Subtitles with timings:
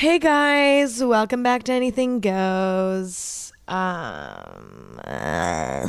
[0.00, 3.52] Hey guys, welcome back to Anything Goes.
[3.68, 5.88] Um, uh,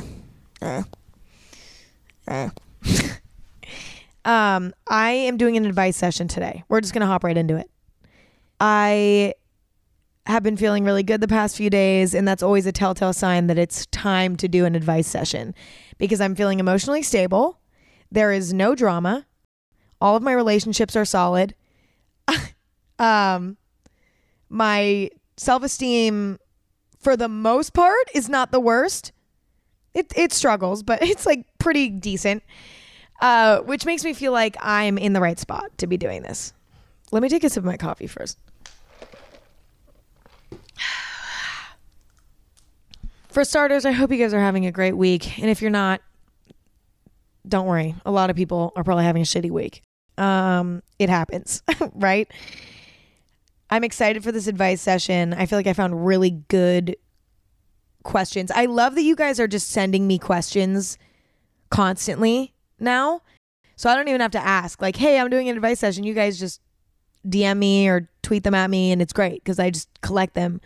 [0.62, 0.84] uh,
[2.28, 2.50] uh.
[4.26, 6.66] um, I am doing an advice session today.
[6.68, 7.72] We're just gonna hop right into it.
[8.60, 9.34] I
[10.26, 13.48] have been feeling really good the past few days, and that's always a telltale sign
[13.48, 15.56] that it's time to do an advice session
[16.00, 17.62] because I'm feeling emotionally stable.
[18.12, 19.26] There is no drama.
[20.02, 21.56] All of my relationships are solid.
[23.00, 23.56] um,
[24.52, 26.38] my self esteem,
[27.00, 29.12] for the most part, is not the worst.
[29.94, 32.44] It it struggles, but it's like pretty decent.
[33.22, 36.54] Uh, which makes me feel like I'm in the right spot to be doing this.
[37.12, 38.40] Let me take a sip of my coffee first.
[43.30, 45.40] For starters, I hope you guys are having a great week.
[45.40, 46.02] And if you're not,
[47.48, 47.94] don't worry.
[48.08, 49.84] A lot of people are probably having a shitty week.
[50.18, 51.62] Um, it happens,
[51.94, 52.28] right?
[53.72, 55.34] I'm excited for this advice session.
[55.34, 56.98] I feel like I found really good
[58.04, 58.52] questions.
[58.52, 60.98] I love that you guys are just sending me questions
[61.70, 63.22] constantly now.
[63.78, 66.04] So I don't even have to ask, like, hey, I'm doing an advice session.
[66.04, 66.62] You guys just
[67.26, 70.60] DM me or tweet them at me, and it's great because I just collect them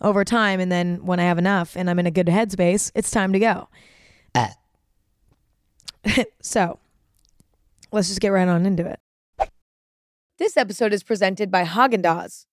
[0.00, 0.60] over time.
[0.60, 3.38] And then when I have enough and I'm in a good headspace, it's time to
[3.38, 3.68] go.
[4.34, 4.48] Uh.
[6.40, 6.78] so
[7.92, 9.00] let's just get right on into it.
[10.38, 12.44] This episode is presented by Haagen Dazs.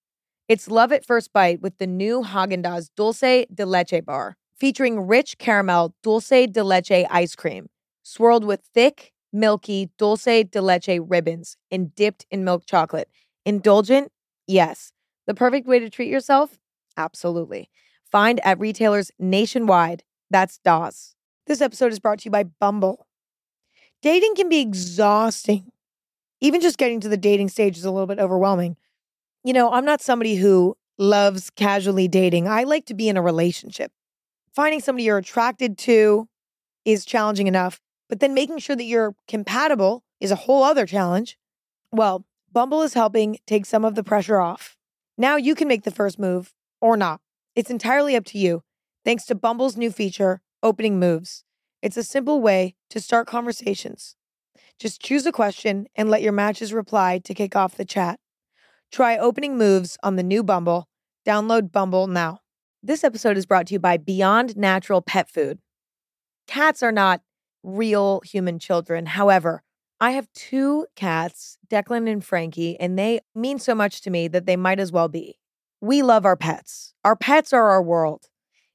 [0.48, 5.02] It's love at first bite with the new Haagen Dazs Dulce de Leche bar, featuring
[5.02, 7.68] rich caramel dulce de leche ice cream,
[8.02, 13.10] swirled with thick, milky dulce de leche ribbons and dipped in milk chocolate.
[13.46, 14.14] Indulgent?
[14.48, 14.94] Yes.
[15.28, 16.58] The perfect way to treat yourself?
[16.96, 17.70] Absolutely.
[18.10, 20.04] Find at retailers nationwide.
[20.30, 21.16] That's DAWS.
[21.48, 23.08] This episode is brought to you by Bumble.
[24.02, 25.73] Dating can be exhausting.
[26.44, 28.76] Even just getting to the dating stage is a little bit overwhelming.
[29.46, 32.50] You know, I'm not somebody who loves casually dating.
[32.50, 33.94] I like to be in a relationship.
[34.54, 36.28] Finding somebody you're attracted to
[36.84, 37.80] is challenging enough,
[38.10, 41.38] but then making sure that you're compatible is a whole other challenge.
[41.94, 44.76] Well, Bumble is helping take some of the pressure off.
[45.18, 47.22] Now you can make the first move or not.
[47.56, 48.64] It's entirely up to you,
[49.06, 51.46] thanks to Bumble's new feature, Opening Moves.
[51.82, 54.18] It's a simple way to start conversations.
[54.84, 58.20] Just choose a question and let your matches reply to kick off the chat.
[58.92, 60.90] Try Opening Moves on the new Bumble.
[61.26, 62.42] Download Bumble now.
[62.84, 65.60] This episode is brought to you by Beyond Natural Pet Food.
[66.48, 67.22] Cats are not
[67.64, 69.06] real human children.
[69.06, 69.64] However,
[70.02, 74.46] I have two cats, Declan and Frankie, and they mean so much to me that
[74.46, 75.38] they might as well be
[75.80, 76.94] we love our pets.
[77.06, 78.28] Our pets are our world.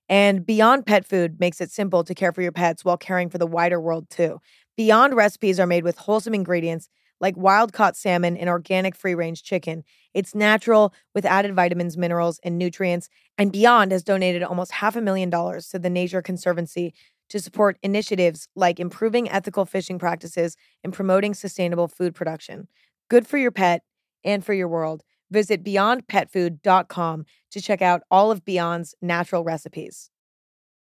[0.08, 3.36] And Beyond Pet Food makes it simple to care for your pets while caring for
[3.36, 4.40] the wider world too.
[4.78, 6.89] Beyond recipes are made with wholesome ingredients
[7.21, 9.83] like wild caught salmon and organic free range chicken.
[10.15, 13.09] It's natural with added vitamins, minerals, and nutrients.
[13.37, 16.94] And Beyond has donated almost half a million dollars to the Nature Conservancy
[17.28, 22.69] to support initiatives like improving ethical fishing practices and promoting sustainable food production.
[23.11, 23.83] Good for your pet
[24.25, 25.03] and for your world.
[25.28, 30.11] Visit beyondpetfood.com to check out all of Beyond's natural recipes.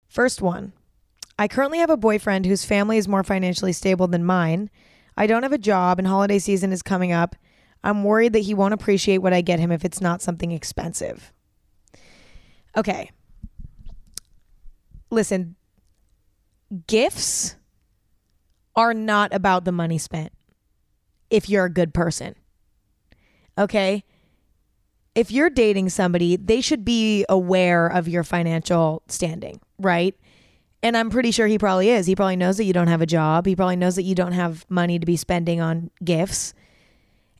[0.06, 0.74] First one
[1.38, 4.70] I currently have a boyfriend whose family is more financially stable than mine.
[5.16, 7.36] I don't have a job and holiday season is coming up.
[7.84, 11.32] I'm worried that he won't appreciate what I get him if it's not something expensive.
[12.76, 13.10] Okay.
[15.10, 15.56] Listen,
[16.86, 17.56] gifts
[18.74, 20.32] are not about the money spent
[21.30, 22.34] if you're a good person.
[23.58, 24.04] Okay?
[25.16, 30.14] if you're dating somebody, they should be aware of your financial standing, right?
[30.86, 32.06] And I'm pretty sure he probably is.
[32.06, 33.44] He probably knows that you don't have a job.
[33.44, 36.54] He probably knows that you don't have money to be spending on gifts.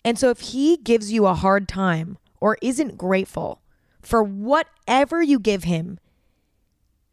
[0.05, 3.63] And so if he gives you a hard time or isn't grateful
[4.03, 6.01] for whatever you give him,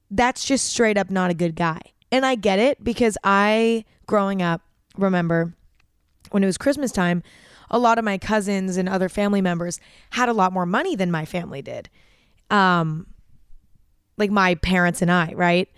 [0.09, 1.79] that's just straight up not a good guy.
[2.11, 4.61] And I get it because I, growing up,
[4.97, 5.53] remember
[6.31, 7.21] when it was Christmas time,
[7.69, 9.79] a lot of my cousins and other family members
[10.09, 11.91] had a lot more money than my family did.
[12.49, 13.05] Um,
[14.17, 15.69] like my parents and I, right?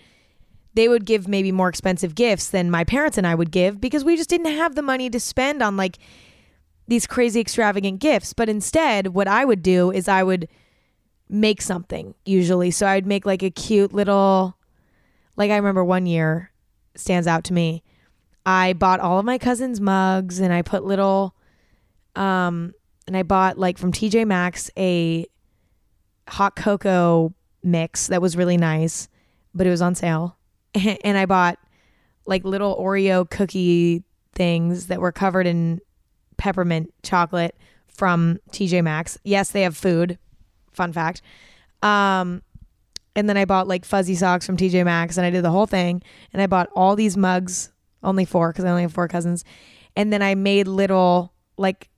[0.76, 4.04] They would give maybe more expensive gifts than my parents and I would give because
[4.04, 5.98] we just didn't have the money to spend on like
[6.86, 8.34] these crazy extravagant gifts.
[8.34, 10.48] But instead, what I would do is I would
[11.28, 12.70] make something usually.
[12.70, 14.58] So I'd make like a cute little,
[15.36, 16.52] like I remember one year
[16.94, 17.82] stands out to me.
[18.44, 21.34] I bought all of my cousins' mugs and I put little
[22.14, 22.74] um,
[23.06, 25.26] and I bought like from TJ Maxx a
[26.28, 29.08] hot cocoa mix that was really nice,
[29.54, 30.36] but it was on sale.
[31.04, 31.58] and I bought
[32.26, 35.80] like little Oreo cookie things that were covered in
[36.36, 37.56] peppermint chocolate
[37.88, 39.18] from TJ Maxx.
[39.24, 40.18] Yes, they have food.
[40.72, 41.22] Fun fact.
[41.82, 42.42] Um,
[43.14, 45.66] and then I bought like fuzzy socks from TJ Maxx and I did the whole
[45.66, 46.02] thing.
[46.32, 49.44] And I bought all these mugs, only four because I only have four cousins.
[49.94, 51.88] And then I made little, like,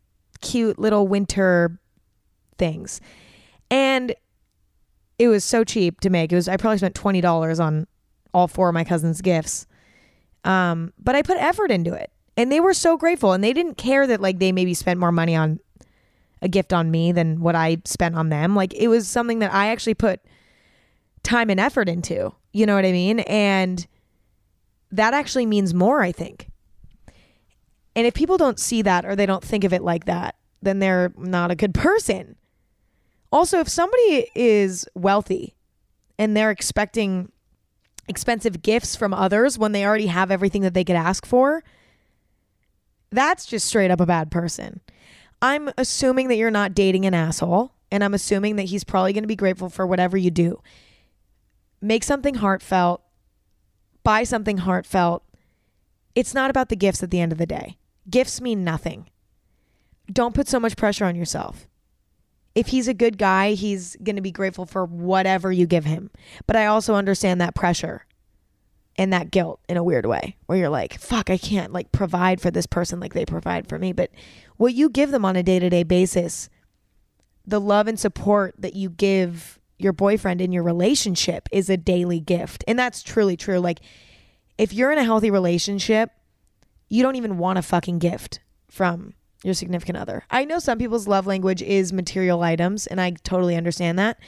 [0.40, 1.80] cute little winter
[2.58, 3.00] things.
[3.70, 4.14] And
[5.18, 6.32] it was so cheap to make.
[6.32, 7.88] It was I probably spent twenty dollars on
[8.34, 9.66] all four of my cousins' gifts.
[10.44, 12.10] Um, but I put effort into it.
[12.36, 13.32] And they were so grateful.
[13.32, 15.58] And they didn't care that like they maybe spent more money on
[16.40, 18.54] a gift on me than what I spent on them.
[18.54, 20.20] Like it was something that I actually put
[21.22, 22.32] time and effort into.
[22.52, 23.20] You know what I mean?
[23.20, 23.86] And
[24.92, 26.48] that actually means more, I think.
[27.96, 30.78] And if people don't see that or they don't think of it like that, then
[30.78, 32.36] they're not a good person.
[33.30, 35.54] Also, if somebody is wealthy
[36.18, 37.30] and they're expecting
[38.08, 41.62] expensive gifts from others when they already have everything that they could ask for,
[43.10, 44.80] that's just straight up a bad person.
[45.40, 49.22] I'm assuming that you're not dating an asshole, and I'm assuming that he's probably going
[49.22, 50.60] to be grateful for whatever you do.
[51.80, 53.02] Make something heartfelt,
[54.02, 55.22] buy something heartfelt.
[56.14, 57.78] It's not about the gifts at the end of the day.
[58.10, 59.10] Gifts mean nothing.
[60.10, 61.67] Don't put so much pressure on yourself.
[62.58, 66.10] If he's a good guy, he's going to be grateful for whatever you give him.
[66.48, 68.04] But I also understand that pressure
[68.96, 72.40] and that guilt in a weird way where you're like, fuck, I can't like provide
[72.40, 73.92] for this person like they provide for me.
[73.92, 74.10] But
[74.56, 76.48] what you give them on a day to day basis,
[77.46, 82.18] the love and support that you give your boyfriend in your relationship is a daily
[82.18, 82.64] gift.
[82.66, 83.60] And that's truly true.
[83.60, 83.78] Like,
[84.58, 86.10] if you're in a healthy relationship,
[86.88, 90.24] you don't even want a fucking gift from your significant other.
[90.30, 94.18] I know some people's love language is material items, and I totally understand that.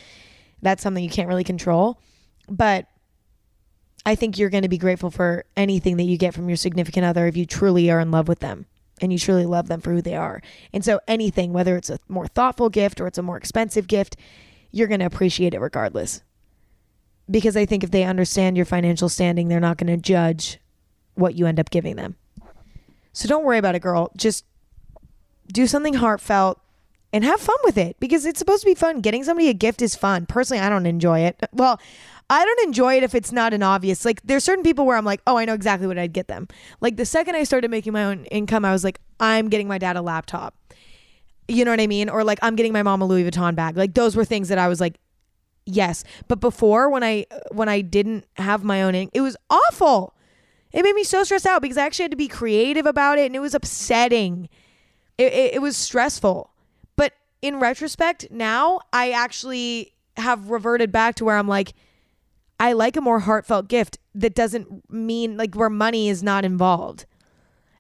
[0.63, 2.01] That's something you can't really control.
[2.49, 2.87] But
[4.05, 7.05] I think you're going to be grateful for anything that you get from your significant
[7.05, 8.67] other if you truly are in love with them
[9.01, 10.43] and you truly love them for who they are.
[10.73, 14.17] And so anything, whether it's a more thoughtful gift or it's a more expensive gift,
[14.71, 16.23] you're going to appreciate it regardless.
[17.31, 20.59] Because I think if they understand your financial standing, they're not going to judge
[21.15, 22.17] what you end up giving them.
[23.13, 24.11] So don't worry about it, girl.
[24.17, 24.45] Just
[25.53, 26.61] do something heartfelt
[27.13, 29.01] and have fun with it because it's supposed to be fun.
[29.01, 30.27] Getting somebody a gift is fun.
[30.27, 31.41] Personally, I don't enjoy it.
[31.53, 31.81] Well,
[32.33, 34.05] I don't enjoy it if it's not an obvious.
[34.05, 36.47] Like there's certain people where I'm like, oh, I know exactly what I'd get them.
[36.81, 39.79] Like the second I started making my own income, I was like, I'm getting my
[39.79, 40.55] dad a laptop.
[41.49, 42.09] You know what I mean?
[42.09, 43.77] Or like I'm getting my mom a Louis Vuitton bag.
[43.77, 44.95] Like those were things that I was like,
[45.67, 46.05] yes.
[46.29, 50.15] But before when I when I didn't have my own, it was awful.
[50.73, 53.27] It made me so stressed out because I actually had to be creative about it,
[53.27, 54.49] and it was upsetting.
[55.21, 56.51] It, it, it was stressful.
[56.97, 57.13] But
[57.43, 61.75] in retrospect, now I actually have reverted back to where I'm like
[62.59, 67.07] I like a more heartfelt gift that doesn't mean like where money is not involved.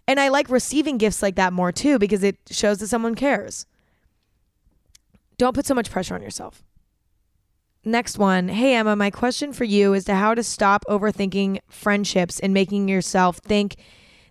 [0.06, 3.66] And I like receiving gifts like that more too because it shows that someone cares.
[5.38, 6.62] Don't put so much pressure on yourself.
[7.84, 8.48] Next one.
[8.48, 12.88] Hey, Emma, my question for you is to how to stop overthinking friendships and making
[12.88, 13.76] yourself think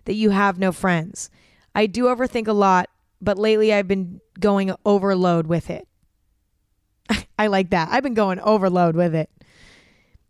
[0.04, 1.30] that you have no friends.
[1.74, 2.88] I do overthink a lot,
[3.20, 5.86] but lately I've been going overload with it.
[7.38, 7.88] I like that.
[7.90, 9.30] I've been going overload with it.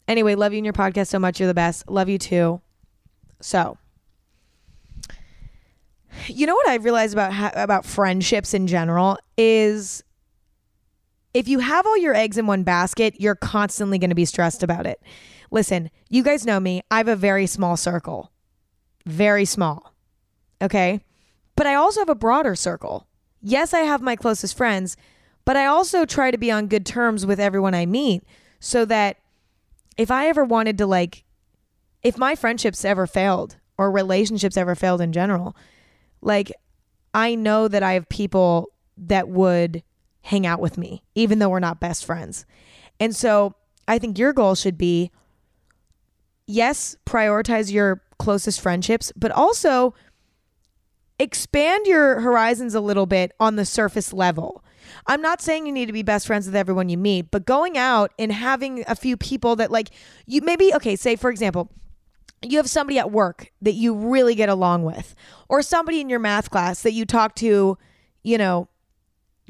[0.08, 1.38] Anyway, love you and your podcast so much.
[1.38, 1.88] You're the best.
[1.88, 2.60] Love you too.
[3.40, 3.78] So,
[6.26, 10.02] you know what I've realized about about friendships in general is
[11.32, 14.62] if you have all your eggs in one basket, you're constantly going to be stressed
[14.62, 15.00] about it.
[15.50, 16.82] Listen, you guys know me.
[16.90, 18.32] I have a very small circle.
[19.06, 19.94] Very small.
[20.60, 21.00] Okay?
[21.60, 23.06] But I also have a broader circle.
[23.42, 24.96] Yes, I have my closest friends,
[25.44, 28.24] but I also try to be on good terms with everyone I meet
[28.60, 29.18] so that
[29.98, 31.22] if I ever wanted to like
[32.02, 35.54] if my friendships ever failed or relationships ever failed in general,
[36.22, 36.50] like
[37.12, 39.82] I know that I have people that would
[40.22, 42.46] hang out with me even though we're not best friends.
[42.98, 43.54] And so
[43.86, 45.10] I think your goal should be
[46.46, 49.92] yes, prioritize your closest friendships, but also
[51.20, 54.64] expand your horizons a little bit on the surface level.
[55.06, 57.76] I'm not saying you need to be best friends with everyone you meet, but going
[57.76, 59.90] out and having a few people that like
[60.26, 61.70] you maybe okay, say for example,
[62.42, 65.14] you have somebody at work that you really get along with
[65.48, 67.76] or somebody in your math class that you talk to,
[68.22, 68.68] you know,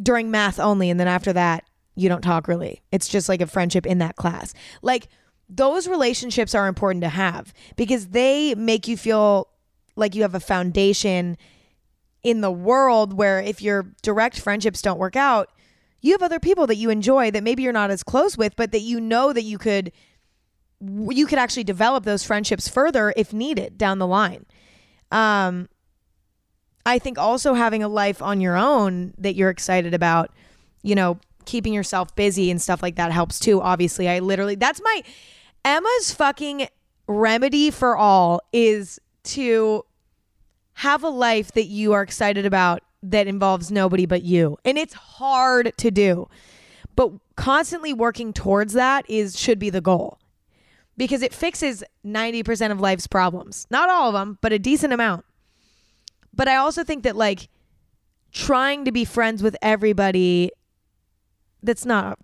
[0.03, 2.83] during math only and then after that you don't talk really.
[2.91, 4.55] It's just like a friendship in that class.
[4.83, 5.09] Like
[5.49, 9.49] those relationships are important to have because they make you feel
[9.97, 11.37] like you have a foundation
[12.23, 15.51] in the world where if your direct friendships don't work out,
[16.01, 18.73] you have other people that you enjoy that maybe you're not as close with, but
[18.73, 19.93] that you know that you could
[20.81, 24.47] you could actually develop those friendships further if needed down the line.
[25.13, 25.69] Um
[26.87, 30.31] I think also having a life on your own that you're excited about,
[30.83, 33.61] you know, keeping yourself busy and stuff like that helps too.
[33.61, 35.03] Obviously, I literally, that's my,
[35.65, 36.69] Emma's fucking
[37.07, 39.85] remedy for all is to
[40.81, 44.57] have a life that you are excited about that involves nobody but you.
[44.65, 46.27] And it's hard to do.
[46.97, 50.19] But constantly working towards that is should be the goal.
[50.97, 53.67] Because it fixes 90% of life's problems.
[53.71, 55.27] Not all of them, but a decent amount.
[56.33, 57.51] But I also think that like
[58.33, 60.51] trying to be friends with everybody
[61.63, 62.19] that's not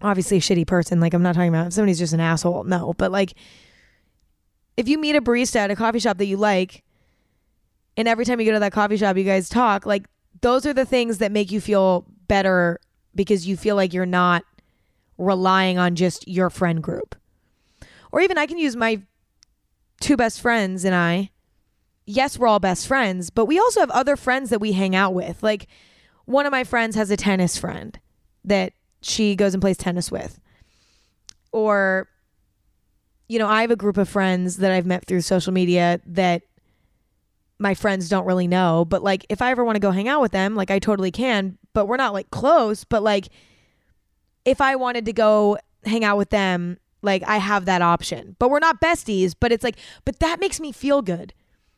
[0.00, 0.98] obviously a shitty person.
[0.98, 2.64] Like I'm not talking about if somebody's just an asshole.
[2.64, 3.34] No, but like
[4.78, 6.84] if you meet a barista at a coffee shop that you like
[7.98, 10.06] and every time you go to that coffee shop you guys talk, like
[10.40, 12.78] those are the things that make you feel better
[13.12, 14.44] because you feel like you're not
[15.18, 17.16] relying on just your friend group.
[18.12, 19.02] Or even I can use my
[20.00, 21.30] two best friends and I.
[22.06, 25.12] Yes, we're all best friends, but we also have other friends that we hang out
[25.12, 25.42] with.
[25.42, 25.66] Like
[26.24, 27.98] one of my friends has a tennis friend
[28.44, 30.38] that she goes and plays tennis with.
[31.50, 32.08] Or
[33.26, 36.42] you know, I have a group of friends that I've met through social media that
[37.58, 38.84] my friends don't really know.
[38.84, 41.10] But like, if I ever want to go hang out with them, like I totally
[41.10, 41.58] can.
[41.74, 42.84] But we're not like close.
[42.84, 43.28] But like,
[44.44, 48.36] if I wanted to go hang out with them, like I have that option.
[48.38, 49.34] But we're not besties.
[49.38, 51.34] But it's like, but that makes me feel good,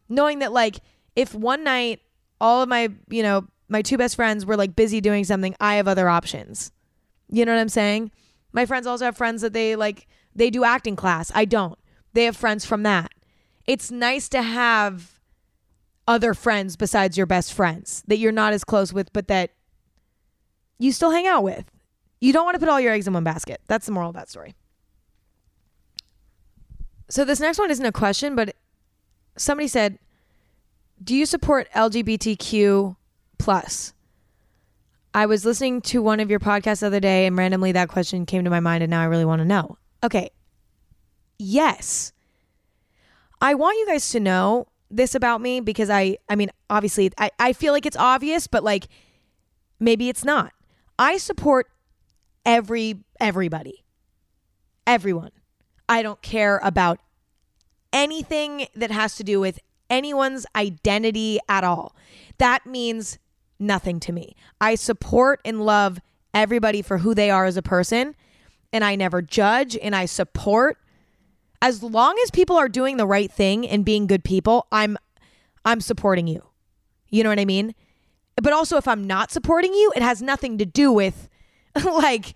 [0.09, 0.81] knowing that like
[1.17, 2.01] if one night
[2.41, 5.75] all of my, you know, my two best friends were like busy doing something, I
[5.77, 6.73] have other options.
[7.29, 8.11] You know what I'm saying?
[8.53, 11.31] My friends also have friends that they like they do acting class.
[11.35, 11.79] I don't.
[12.13, 13.13] They have friends from that.
[13.67, 15.20] It's nice to have
[16.07, 19.51] other friends besides your best friends that you're not as close with, but that
[20.79, 21.71] you still hang out with.
[22.21, 23.61] You don't want to put all your eggs in one basket.
[23.67, 24.55] That's the moral of that story.
[27.09, 28.55] So this next one isn't a question, but
[29.37, 29.99] somebody said,
[31.03, 32.97] "Do you support LGBTQ
[33.39, 33.95] plus?"
[35.13, 38.27] I was listening to one of your podcasts the other day, and randomly that question
[38.27, 39.77] came to my mind, and now I really want to know.
[40.05, 40.31] Okay,
[41.39, 42.13] yes,
[43.41, 47.31] I want you guys to know this about me because I I mean obviously I,
[47.39, 48.89] I feel like it's obvious but like
[49.79, 50.53] maybe it's not.
[50.99, 51.69] I support
[52.45, 53.85] every everybody.
[54.87, 55.31] Everyone.
[55.89, 57.01] I don't care about
[57.93, 61.95] anything that has to do with anyone's identity at all.
[62.39, 63.19] That means
[63.59, 64.37] nothing to me.
[64.61, 66.01] I support and love
[66.33, 68.15] everybody for who they are as a person
[68.73, 70.79] and I never judge and I support
[71.63, 74.97] as long as people are doing the right thing and being good people, I'm
[75.65, 76.43] I'm supporting you.
[77.11, 77.75] You know what I mean?
[78.37, 81.29] But also if I'm not supporting you, it has nothing to do with
[81.85, 82.35] like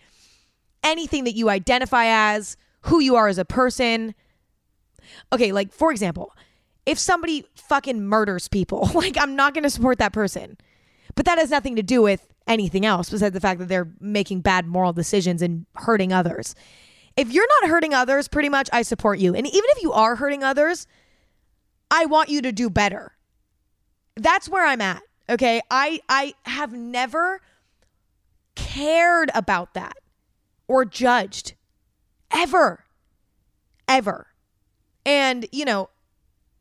[0.82, 4.14] anything that you identify as, who you are as a person.
[5.32, 6.34] Okay, like for example,
[6.84, 10.58] if somebody fucking murders people, like I'm not going to support that person.
[11.14, 14.40] But that has nothing to do with anything else besides the fact that they're making
[14.40, 16.54] bad moral decisions and hurting others
[17.16, 19.34] if you're not hurting others, pretty much I support you.
[19.34, 20.86] And even if you are hurting others,
[21.90, 23.12] I want you to do better.
[24.16, 25.02] That's where I'm at.
[25.28, 25.60] Okay?
[25.70, 27.40] I I have never
[28.54, 29.96] cared about that
[30.66, 31.54] or judged
[32.30, 32.84] ever.
[33.86, 34.28] Ever.
[35.06, 35.90] And, you know,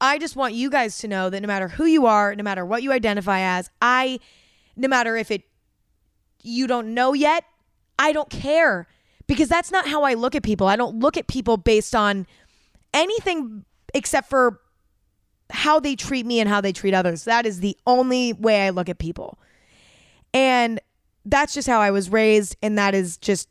[0.01, 2.65] I just want you guys to know that no matter who you are, no matter
[2.65, 4.19] what you identify as, I
[4.75, 5.43] no matter if it
[6.41, 7.45] you don't know yet,
[7.97, 8.87] I don't care
[9.27, 10.67] because that's not how I look at people.
[10.67, 12.27] I don't look at people based on
[12.93, 14.59] anything except for
[15.49, 17.25] how they treat me and how they treat others.
[17.25, 19.37] That is the only way I look at people.
[20.33, 20.79] And
[21.25, 23.47] that's just how I was raised and that is just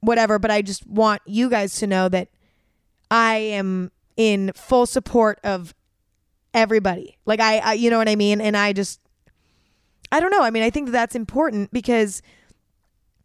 [0.00, 2.28] whatever, but I just want you guys to know that
[3.10, 5.74] I am in full support of
[6.54, 7.16] everybody.
[7.26, 8.40] Like I, I you know what I mean?
[8.40, 9.00] And I just
[10.12, 10.42] I don't know.
[10.42, 12.22] I mean, I think that that's important because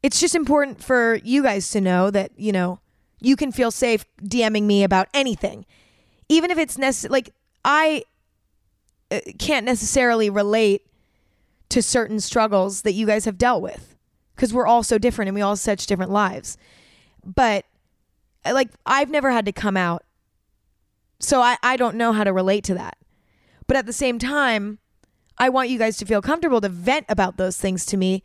[0.04, 2.80] it's just important for you guys to know that, you know,
[3.20, 5.66] you can feel safe DMing me about anything.
[6.30, 7.34] Even if it's necessary, like,
[7.64, 8.04] I
[9.12, 10.84] uh, can't necessarily relate
[11.70, 13.96] to certain struggles that you guys have dealt with
[14.36, 16.58] because we're all so different and we all have such different lives.
[17.24, 17.66] But,
[18.44, 20.04] uh, like, I've never had to come out.
[21.20, 22.98] So I, I don't know how to relate to that.
[23.68, 24.80] But at the same time,
[25.38, 28.24] I want you guys to feel comfortable to vent about those things to me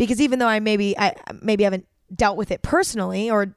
[0.00, 3.54] because even though I maybe I maybe haven't dealt with it personally or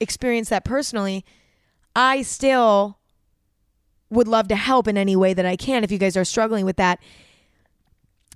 [0.00, 1.22] experienced that personally,
[1.94, 2.96] I still
[4.08, 6.64] would love to help in any way that I can if you guys are struggling
[6.64, 6.98] with that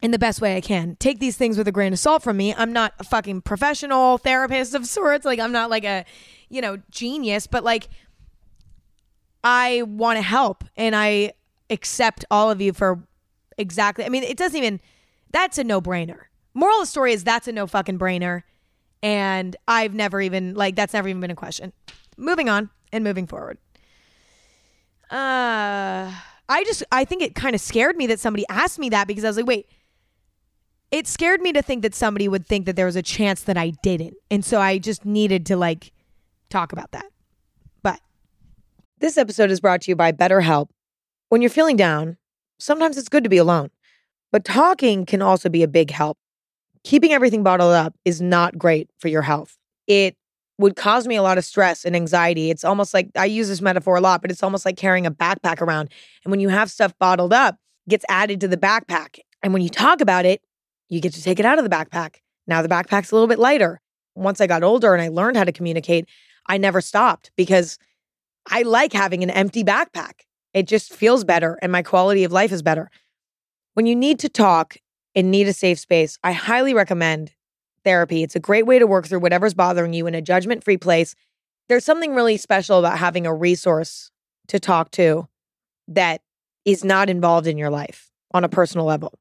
[0.02, 0.96] in the best way I can.
[0.96, 2.54] Take these things with a grain of salt from me.
[2.54, 5.24] I'm not a fucking professional therapist of sorts.
[5.24, 6.04] Like I'm not like a,
[6.50, 7.88] you know, genius, but like
[9.42, 11.32] I want to help and I
[11.70, 13.02] accept all of you for
[13.56, 14.78] exactly I mean, it doesn't even
[15.30, 16.24] that's a no-brainer.
[16.54, 18.44] Moral of the story is that's a no fucking brainer.
[19.02, 21.72] And I've never even, like, that's never even been a question.
[22.16, 23.58] Moving on and moving forward.
[25.10, 26.10] Uh,
[26.48, 29.24] I just, I think it kind of scared me that somebody asked me that because
[29.24, 29.68] I was like, wait,
[30.90, 33.58] it scared me to think that somebody would think that there was a chance that
[33.58, 34.14] I didn't.
[34.30, 35.92] And so I just needed to, like,
[36.48, 37.06] talk about that.
[37.82, 38.00] But
[39.00, 40.68] this episode is brought to you by BetterHelp.
[41.28, 42.16] When you're feeling down,
[42.58, 43.70] sometimes it's good to be alone,
[44.30, 46.16] but talking can also be a big help.
[46.84, 49.56] Keeping everything bottled up is not great for your health.
[49.86, 50.16] It
[50.58, 52.50] would cause me a lot of stress and anxiety.
[52.50, 55.10] It's almost like I use this metaphor a lot, but it's almost like carrying a
[55.10, 55.90] backpack around.
[56.24, 57.56] And when you have stuff bottled up,
[57.88, 59.18] gets added to the backpack.
[59.42, 60.42] And when you talk about it,
[60.88, 62.16] you get to take it out of the backpack.
[62.46, 63.80] Now the backpack's a little bit lighter.
[64.14, 66.06] Once I got older and I learned how to communicate,
[66.46, 67.78] I never stopped because
[68.46, 70.20] I like having an empty backpack.
[70.52, 72.90] It just feels better and my quality of life is better.
[73.72, 74.76] When you need to talk
[75.14, 77.32] and need a safe space, I highly recommend
[77.84, 78.22] therapy.
[78.22, 81.14] It's a great way to work through whatever's bothering you in a judgment free place.
[81.68, 84.10] There's something really special about having a resource
[84.48, 85.28] to talk to
[85.88, 86.22] that
[86.64, 89.18] is not involved in your life on a personal level.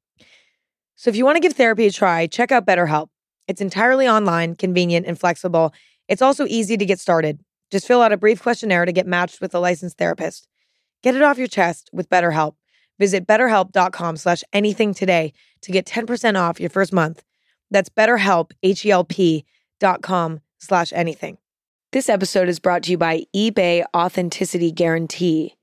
[0.96, 3.10] So if you want to give therapy a try, check out BetterHelp.
[3.48, 5.74] It's entirely online, convenient, and flexible.
[6.08, 7.42] It's also easy to get started.
[7.72, 10.48] Just fill out a brief questionnaire to get matched with a licensed therapist.
[11.02, 12.56] Get it off your chest with BetterHelp.
[13.00, 15.34] Visit betterhelp.com slash anything today
[15.64, 17.24] to get 10% off your first month.
[17.72, 19.46] That's betterhelp, H-E-L-P
[19.80, 21.38] dot com slash anything.
[21.92, 25.56] This episode is brought to you by eBay Authenticity Guarantee.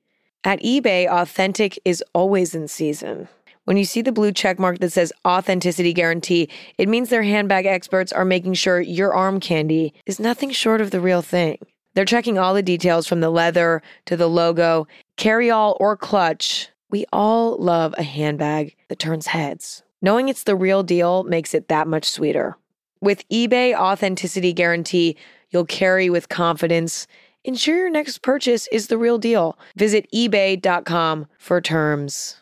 [0.44, 3.28] At eBay, authentic is always in season.
[3.64, 7.66] When you see the blue check mark that says Authenticity Guarantee, it means their handbag
[7.66, 11.58] experts are making sure your arm candy is nothing short of the real thing.
[11.94, 16.68] They're checking all the details from the leather to the logo, carry all or clutch.
[16.90, 19.82] We all love a handbag that turns heads.
[20.02, 22.56] Knowing it's the real deal makes it that much sweeter.
[23.00, 25.16] With eBay Authenticity Guarantee,
[25.50, 27.06] you'll carry with confidence.
[27.44, 29.58] Ensure your next purchase is the real deal.
[29.76, 32.36] Visit eBay.com for terms.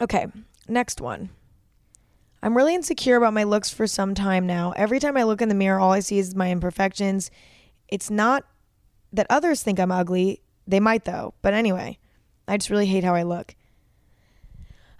[0.00, 0.26] Okay,
[0.68, 1.30] next one.
[2.42, 4.72] I'm really insecure about my looks for some time now.
[4.76, 7.30] Every time I look in the mirror, all I see is my imperfections.
[7.88, 8.44] It's not
[9.12, 10.40] that others think I'm ugly.
[10.66, 11.34] They might, though.
[11.42, 11.98] But anyway,
[12.46, 13.56] I just really hate how I look.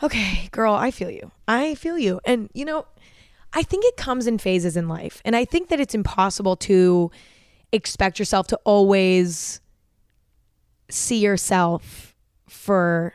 [0.03, 1.33] Okay, girl, I feel you.
[1.47, 2.21] I feel you.
[2.25, 2.87] And, you know,
[3.53, 5.21] I think it comes in phases in life.
[5.25, 7.11] And I think that it's impossible to
[7.73, 9.61] expect yourself to always
[10.91, 12.15] see yourself
[12.49, 13.13] for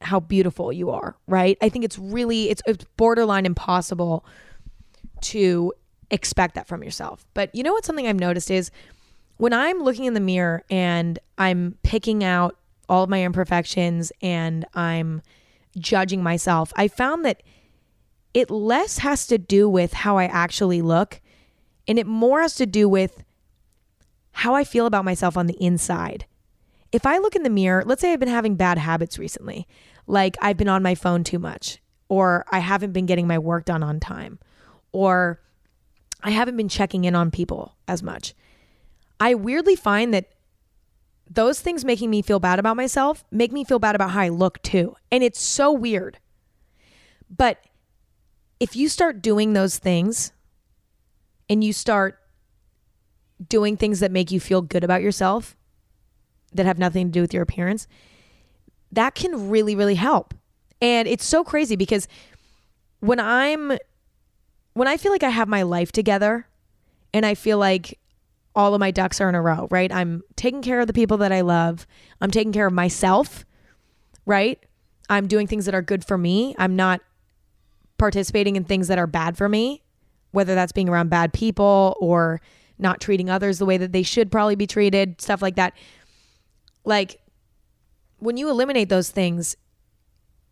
[0.00, 1.58] how beautiful you are, right?
[1.60, 4.24] I think it's really it's, it's borderline impossible
[5.22, 5.72] to
[6.10, 7.26] expect that from yourself.
[7.34, 8.70] But you know what something I've noticed is
[9.36, 12.56] when I'm looking in the mirror and I'm picking out
[12.88, 15.22] all of my imperfections and I'm
[15.78, 17.42] judging myself, I found that
[18.34, 21.20] it less has to do with how I actually look
[21.86, 23.24] and it more has to do with
[24.32, 26.26] how I feel about myself on the inside.
[26.92, 29.66] If I look in the mirror, let's say I've been having bad habits recently,
[30.06, 33.64] like I've been on my phone too much, or I haven't been getting my work
[33.64, 34.38] done on time,
[34.92, 35.40] or
[36.22, 38.34] I haven't been checking in on people as much.
[39.20, 40.30] I weirdly find that
[41.30, 44.28] those things making me feel bad about myself make me feel bad about how I
[44.28, 44.96] look too.
[45.10, 46.18] And it's so weird.
[47.34, 47.62] But
[48.60, 50.32] if you start doing those things
[51.48, 52.18] and you start
[53.48, 55.56] doing things that make you feel good about yourself
[56.52, 57.86] that have nothing to do with your appearance,
[58.90, 60.34] that can really, really help.
[60.80, 62.08] And it's so crazy because
[63.00, 63.76] when I'm
[64.72, 66.46] when I feel like I have my life together
[67.12, 67.98] and I feel like
[68.54, 69.92] all of my ducks are in a row, right?
[69.92, 71.86] I'm taking care of the people that I love.
[72.20, 73.44] I'm taking care of myself,
[74.26, 74.58] right?
[75.08, 76.54] I'm doing things that are good for me.
[76.58, 77.00] I'm not
[77.98, 79.82] participating in things that are bad for me,
[80.30, 82.40] whether that's being around bad people or
[82.78, 85.74] not treating others the way that they should probably be treated, stuff like that.
[86.84, 87.20] Like
[88.18, 89.56] when you eliminate those things,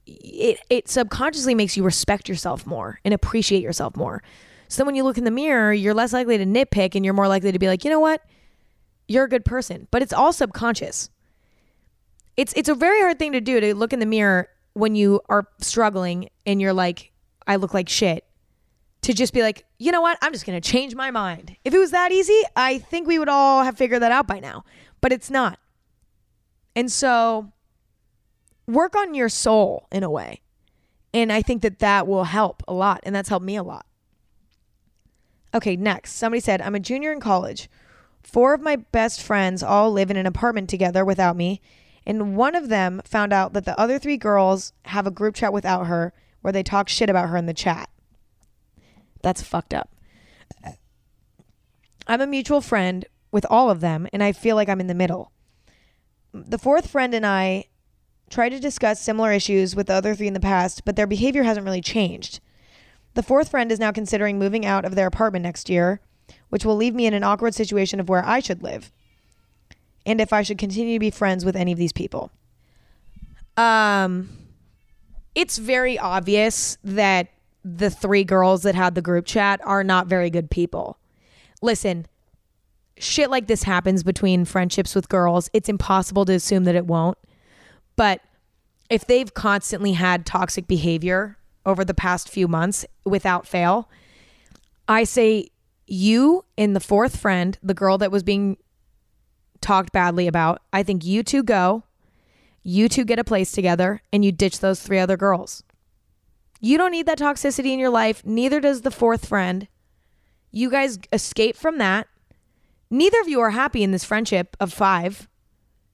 [0.06, 4.22] it it subconsciously makes you respect yourself more and appreciate yourself more.
[4.68, 7.28] So when you look in the mirror, you're less likely to nitpick and you're more
[7.28, 8.22] likely to be like, you know what?
[9.08, 9.86] You're a good person.
[9.90, 11.10] But it's all subconscious.
[12.36, 15.20] It's it's a very hard thing to do to look in the mirror when you
[15.28, 17.12] are struggling and you're like,
[17.46, 18.24] I look like shit.
[19.02, 20.18] To just be like, you know what?
[20.20, 21.56] I'm just gonna change my mind.
[21.64, 24.40] If it was that easy, I think we would all have figured that out by
[24.40, 24.64] now.
[25.00, 25.58] But it's not.
[26.74, 27.52] And so
[28.66, 30.42] work on your soul in a way.
[31.14, 33.00] And I think that that will help a lot.
[33.04, 33.86] And that's helped me a lot.
[35.56, 36.12] Okay, next.
[36.12, 37.70] Somebody said, I'm a junior in college.
[38.22, 41.62] Four of my best friends all live in an apartment together without me.
[42.04, 45.54] And one of them found out that the other three girls have a group chat
[45.54, 47.88] without her where they talk shit about her in the chat.
[49.22, 49.90] That's fucked up.
[52.06, 54.94] I'm a mutual friend with all of them, and I feel like I'm in the
[54.94, 55.32] middle.
[56.34, 57.64] The fourth friend and I
[58.28, 61.44] tried to discuss similar issues with the other three in the past, but their behavior
[61.44, 62.40] hasn't really changed.
[63.16, 66.00] The fourth friend is now considering moving out of their apartment next year,
[66.50, 68.92] which will leave me in an awkward situation of where I should live
[70.04, 72.30] and if I should continue to be friends with any of these people.
[73.56, 74.28] Um
[75.34, 77.28] it's very obvious that
[77.64, 80.98] the three girls that had the group chat are not very good people.
[81.62, 82.04] Listen,
[82.98, 85.48] shit like this happens between friendships with girls.
[85.54, 87.16] It's impossible to assume that it won't.
[87.96, 88.20] But
[88.90, 93.90] if they've constantly had toxic behavior over the past few months without fail,
[94.88, 95.50] I say
[95.86, 98.56] you and the fourth friend, the girl that was being
[99.60, 101.84] talked badly about, I think you two go,
[102.62, 105.62] you two get a place together, and you ditch those three other girls.
[106.60, 108.24] You don't need that toxicity in your life.
[108.24, 109.68] Neither does the fourth friend.
[110.50, 112.08] You guys escape from that.
[112.90, 115.28] Neither of you are happy in this friendship of five.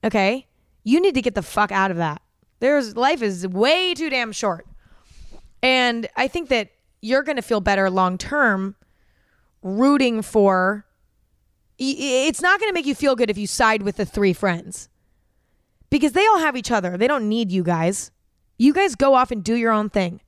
[0.03, 0.47] Okay?
[0.83, 2.21] You need to get the fuck out of that.
[2.59, 4.65] There's life is way too damn short.
[5.63, 6.69] And I think that
[7.01, 8.75] you're going to feel better long term
[9.63, 10.85] rooting for
[11.79, 14.89] it's not going to make you feel good if you side with the three friends.
[15.89, 16.97] Because they all have each other.
[16.97, 18.11] They don't need you guys.
[18.57, 20.21] You guys go off and do your own thing.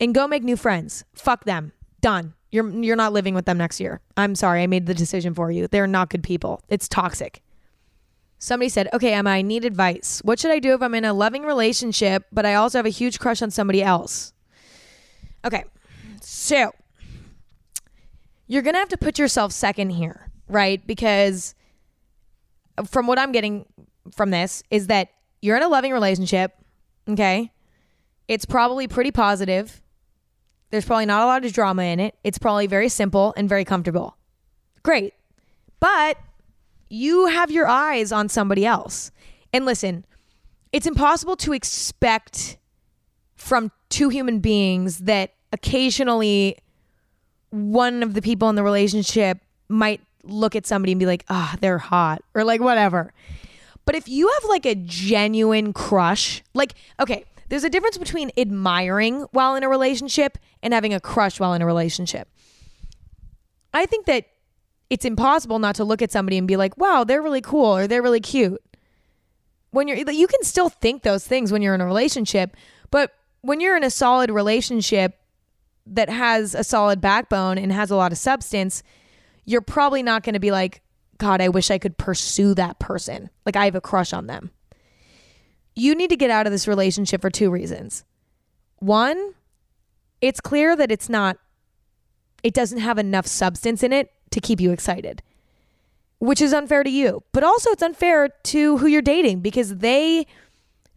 [0.00, 1.04] And go make new friends.
[1.14, 1.72] Fuck them.
[2.00, 2.34] Done.
[2.50, 4.00] You're you're not living with them next year.
[4.16, 5.68] I'm sorry, I made the decision for you.
[5.68, 6.62] They're not good people.
[6.68, 7.42] It's toxic.
[8.38, 10.20] Somebody said, "Okay, Emma, I need advice.
[10.24, 12.90] What should I do if I'm in a loving relationship, but I also have a
[12.90, 14.32] huge crush on somebody else?"
[15.44, 15.64] Okay.
[16.20, 16.72] So,
[18.46, 20.84] you're going to have to put yourself second here, right?
[20.86, 21.54] Because
[22.86, 23.66] from what I'm getting
[24.12, 25.10] from this is that
[25.42, 26.52] you're in a loving relationship,
[27.08, 27.52] okay?
[28.26, 29.82] It's probably pretty positive.
[30.70, 32.14] There's probably not a lot of drama in it.
[32.24, 34.16] It's probably very simple and very comfortable.
[34.82, 35.14] Great.
[35.80, 36.18] But
[36.90, 39.10] you have your eyes on somebody else.
[39.52, 40.04] And listen,
[40.72, 42.58] it's impossible to expect
[43.36, 46.58] from two human beings that occasionally
[47.50, 51.52] one of the people in the relationship might look at somebody and be like, ah,
[51.52, 53.12] oh, they're hot or like whatever.
[53.84, 59.22] But if you have like a genuine crush, like, okay, there's a difference between admiring
[59.32, 62.28] while in a relationship and having a crush while in a relationship.
[63.72, 64.26] I think that
[64.90, 67.86] it's impossible not to look at somebody and be like, wow, they're really cool or
[67.86, 68.62] they're really cute.
[69.70, 72.56] When you're, you can still think those things when you're in a relationship,
[72.90, 75.18] but when you're in a solid relationship
[75.86, 78.82] that has a solid backbone and has a lot of substance,
[79.44, 80.82] you're probably not going to be like,
[81.16, 83.30] God, I wish I could pursue that person.
[83.46, 84.50] Like I have a crush on them.
[85.74, 88.04] You need to get out of this relationship for two reasons.
[88.78, 89.34] One,
[90.20, 91.38] it's clear that it's not,
[92.42, 95.22] it doesn't have enough substance in it to keep you excited,
[96.18, 97.22] which is unfair to you.
[97.32, 100.26] But also, it's unfair to who you're dating because they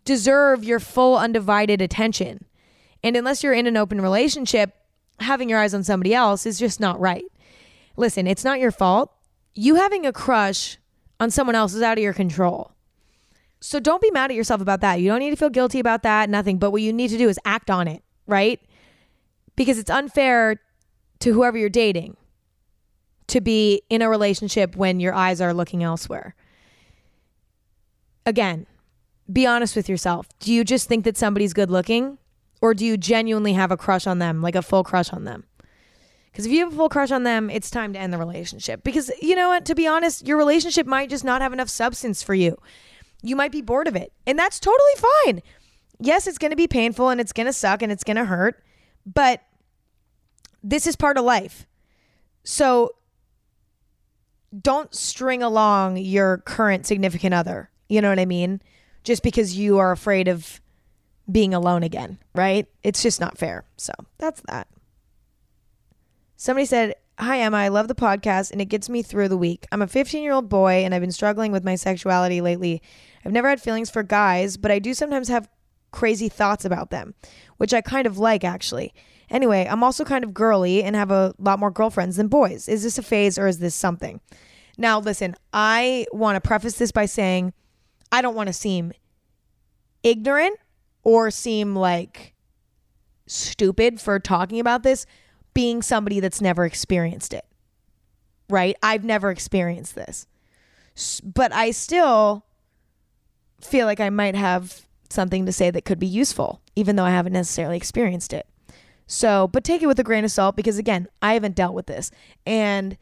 [0.05, 2.45] deserve your full, undivided attention.
[3.03, 4.75] And unless you're in an open relationship,
[5.19, 7.25] having your eyes on somebody else is just not right.
[7.97, 9.11] Listen, it's not your fault.
[9.53, 10.77] You having a crush
[11.19, 12.71] on someone else is out of your control.
[13.59, 14.99] So don't be mad at yourself about that.
[14.99, 16.57] You don't need to feel guilty about that, nothing.
[16.57, 18.59] But what you need to do is act on it, right?
[19.55, 20.59] Because it's unfair
[21.19, 22.17] to whoever you're dating
[23.27, 26.35] to be in a relationship when your eyes are looking elsewhere.
[28.25, 28.65] Again,
[29.31, 30.27] be honest with yourself.
[30.39, 32.17] Do you just think that somebody's good looking?
[32.61, 35.45] Or do you genuinely have a crush on them, like a full crush on them?
[36.31, 38.83] Because if you have a full crush on them, it's time to end the relationship.
[38.83, 39.65] Because you know what?
[39.65, 42.57] To be honest, your relationship might just not have enough substance for you.
[43.21, 44.13] You might be bored of it.
[44.25, 44.93] And that's totally
[45.25, 45.41] fine.
[45.99, 48.25] Yes, it's going to be painful and it's going to suck and it's going to
[48.25, 48.63] hurt.
[49.05, 49.41] But
[50.63, 51.67] this is part of life.
[52.43, 52.91] So
[54.59, 57.69] don't string along your current significant other.
[57.89, 58.61] You know what I mean?
[59.03, 60.61] Just because you are afraid of
[61.31, 62.67] being alone again, right?
[62.83, 63.65] It's just not fair.
[63.77, 64.67] So that's that.
[66.35, 67.57] Somebody said, Hi, Emma.
[67.57, 69.67] I love the podcast and it gets me through the week.
[69.71, 72.81] I'm a 15 year old boy and I've been struggling with my sexuality lately.
[73.23, 75.47] I've never had feelings for guys, but I do sometimes have
[75.91, 77.13] crazy thoughts about them,
[77.57, 78.93] which I kind of like actually.
[79.29, 82.67] Anyway, I'm also kind of girly and have a lot more girlfriends than boys.
[82.67, 84.19] Is this a phase or is this something?
[84.77, 87.53] Now, listen, I want to preface this by saying
[88.11, 88.93] I don't want to seem
[90.03, 90.57] ignorant
[91.03, 92.33] or seem like
[93.27, 95.05] stupid for talking about this
[95.53, 97.45] being somebody that's never experienced it.
[98.49, 98.75] Right?
[98.83, 100.27] I've never experienced this.
[101.23, 102.45] But I still
[103.61, 107.11] feel like I might have something to say that could be useful, even though I
[107.11, 108.47] haven't necessarily experienced it.
[109.07, 111.85] So, but take it with a grain of salt because, again, I haven't dealt with
[111.85, 112.11] this.
[112.45, 112.97] And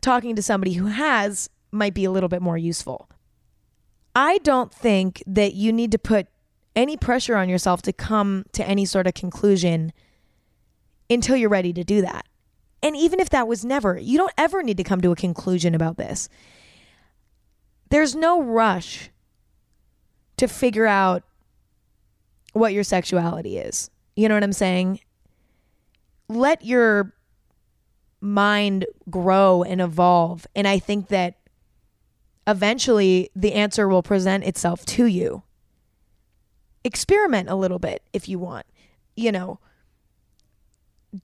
[0.00, 3.08] talking to somebody who has might be a little bit more useful.
[4.16, 6.26] I don't think that you need to put
[6.74, 9.92] any pressure on yourself to come to any sort of conclusion
[11.10, 12.26] until you're ready to do that.
[12.82, 15.74] And even if that was never, you don't ever need to come to a conclusion
[15.74, 16.30] about this.
[17.90, 19.10] There's no rush
[20.38, 21.22] to figure out
[22.54, 23.90] what your sexuality is.
[24.16, 25.00] You know what I'm saying?
[26.28, 27.14] Let your
[28.22, 30.46] mind grow and evolve.
[30.56, 31.35] And I think that
[32.46, 35.42] eventually the answer will present itself to you.
[36.84, 38.66] Experiment a little bit if you want.
[39.16, 39.58] You know,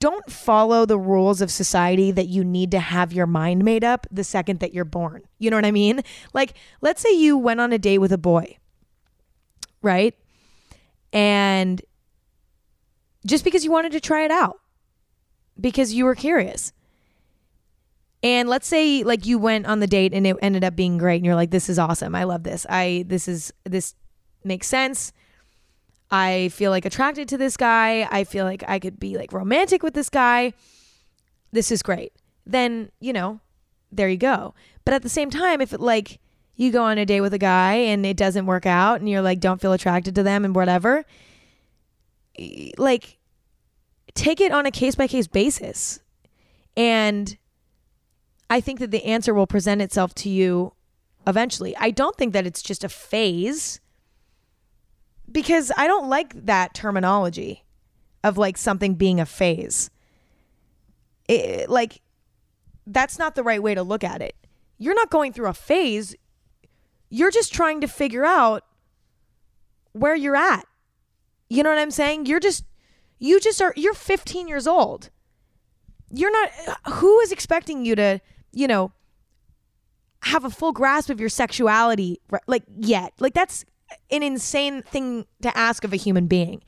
[0.01, 4.07] don't follow the rules of society that you need to have your mind made up
[4.11, 5.23] the second that you're born.
[5.39, 6.03] You know what I mean?
[6.33, 8.57] Like, let's say you went on a date with a boy,
[9.83, 10.15] right?
[11.13, 11.83] And
[13.27, 14.61] just because you wanted to try it out,
[15.61, 16.73] because you were curious.
[18.23, 21.17] And let's say like you went on the date and it ended up being great
[21.17, 22.15] and you're like this is awesome.
[22.15, 22.67] I love this.
[22.69, 23.95] I this is this
[24.45, 25.13] makes sense.
[26.11, 28.07] I feel like attracted to this guy.
[28.11, 30.53] I feel like I could be like romantic with this guy.
[31.53, 32.13] This is great.
[32.47, 33.41] Then, you know,
[33.91, 34.55] there you go.
[34.85, 36.21] But at the same time, if it like
[36.55, 39.23] you go on a date with a guy and it doesn't work out and you're
[39.23, 41.05] like don't feel attracted to them and whatever,
[42.77, 43.19] like
[44.15, 46.01] take it on a case by case basis.
[46.77, 47.37] And
[48.53, 50.75] I think that the answer will present itself to you
[51.27, 51.75] eventually.
[51.79, 53.81] I don't think that it's just a phase
[55.31, 57.65] because I don't like that terminology
[58.23, 59.89] of like something being a phase.
[61.27, 62.03] It, like,
[62.87, 64.37] that's not the right way to look at it.
[64.77, 66.15] You're not going through a phase,
[67.09, 68.65] you're just trying to figure out
[69.93, 70.67] where you're at.
[71.49, 72.27] You know what I'm saying?
[72.27, 72.67] You're just,
[73.19, 75.09] you just are, you're 15 years old.
[76.13, 76.51] You're not,
[76.97, 78.21] who is expecting you to
[78.53, 78.93] you know,
[80.23, 83.13] have a full grasp of your sexuality like yet.
[83.19, 83.65] Like that's
[84.11, 86.63] an insane thing to ask of a human being.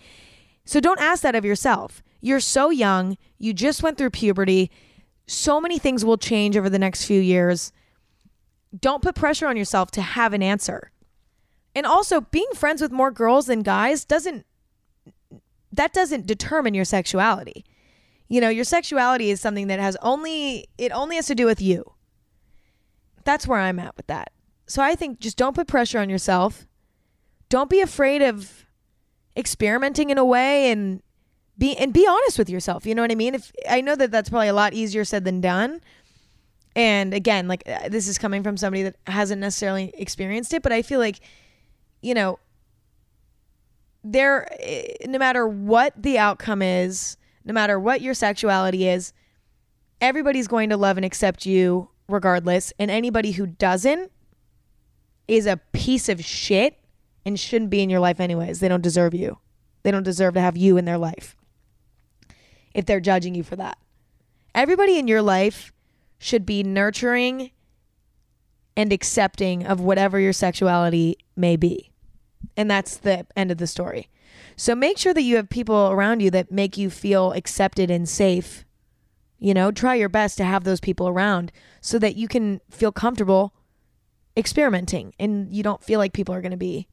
[0.64, 2.02] So don't ask that of yourself.
[2.20, 4.70] You're so young, you just went through puberty.
[5.26, 7.70] So many things will change over the next few years.
[8.78, 10.90] Don't put pressure on yourself to have an answer.
[11.76, 14.46] And also, being friends with more girls than guys doesn't
[15.72, 17.64] that doesn't determine your sexuality.
[18.28, 21.60] You know, your sexuality is something that has only, it only has to do with
[21.60, 21.92] you.
[23.24, 24.32] That's where I'm at with that.
[24.66, 26.66] So I think just don't put pressure on yourself.
[27.48, 28.66] Don't be afraid of
[29.36, 31.02] experimenting in a way and
[31.58, 32.86] be and be honest with yourself.
[32.86, 33.34] You know what I mean?
[33.34, 35.80] If I know that that's probably a lot easier said than done.
[36.76, 40.72] And again, like uh, this is coming from somebody that hasn't necessarily experienced it, but
[40.72, 41.20] I feel like
[42.02, 42.38] you know
[44.02, 49.12] there eh, no matter what the outcome is, no matter what your sexuality is,
[50.00, 52.72] everybody's going to love and accept you regardless.
[52.78, 54.10] And anybody who doesn't
[55.28, 56.78] is a piece of shit
[57.24, 58.60] and shouldn't be in your life anyways.
[58.60, 59.38] They don't deserve you.
[59.82, 61.36] They don't deserve to have you in their life
[62.74, 63.78] if they're judging you for that.
[64.54, 65.72] Everybody in your life
[66.18, 67.50] should be nurturing
[68.76, 71.90] and accepting of whatever your sexuality may be.
[72.56, 74.08] And that's the end of the story.
[74.56, 78.08] So make sure that you have people around you that make you feel accepted and
[78.08, 78.64] safe.
[79.38, 82.92] You know, try your best to have those people around so that you can feel
[82.92, 83.52] comfortable
[84.36, 86.88] experimenting and you don't feel like people are going to be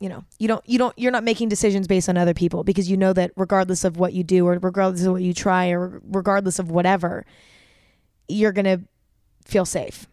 [0.00, 2.90] you know, you don't you don't you're not making decisions based on other people because
[2.90, 6.00] you know that regardless of what you do or regardless of what you try or
[6.04, 7.26] regardless of whatever,
[8.26, 8.80] you're going to
[9.44, 10.06] feel safe.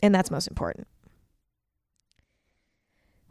[0.00, 0.86] And that's most important.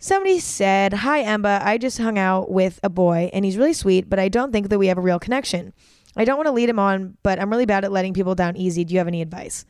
[0.04, 1.62] Somebody said, Hi, Emma.
[1.64, 4.68] I just hung out with a boy and he's really sweet, but I don't think
[4.68, 5.72] that we have a real connection.
[6.18, 8.58] I don't want to lead him on, but I'm really bad at letting people down
[8.58, 8.84] easy.
[8.84, 9.66] Do you have any advice?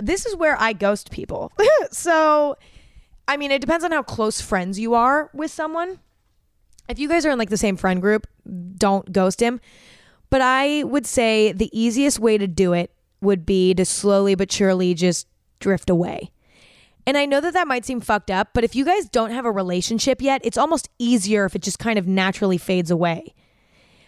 [0.00, 1.50] This is where I ghost people.
[1.90, 2.56] so,
[3.26, 5.98] I mean, it depends on how close friends you are with someone.
[6.88, 8.28] If you guys are in like the same friend group,
[8.76, 9.60] don't ghost him.
[10.30, 14.52] But I would say the easiest way to do it would be to slowly but
[14.52, 15.26] surely just
[15.58, 16.30] drift away.
[17.06, 19.44] And I know that that might seem fucked up, but if you guys don't have
[19.44, 23.34] a relationship yet, it's almost easier if it just kind of naturally fades away.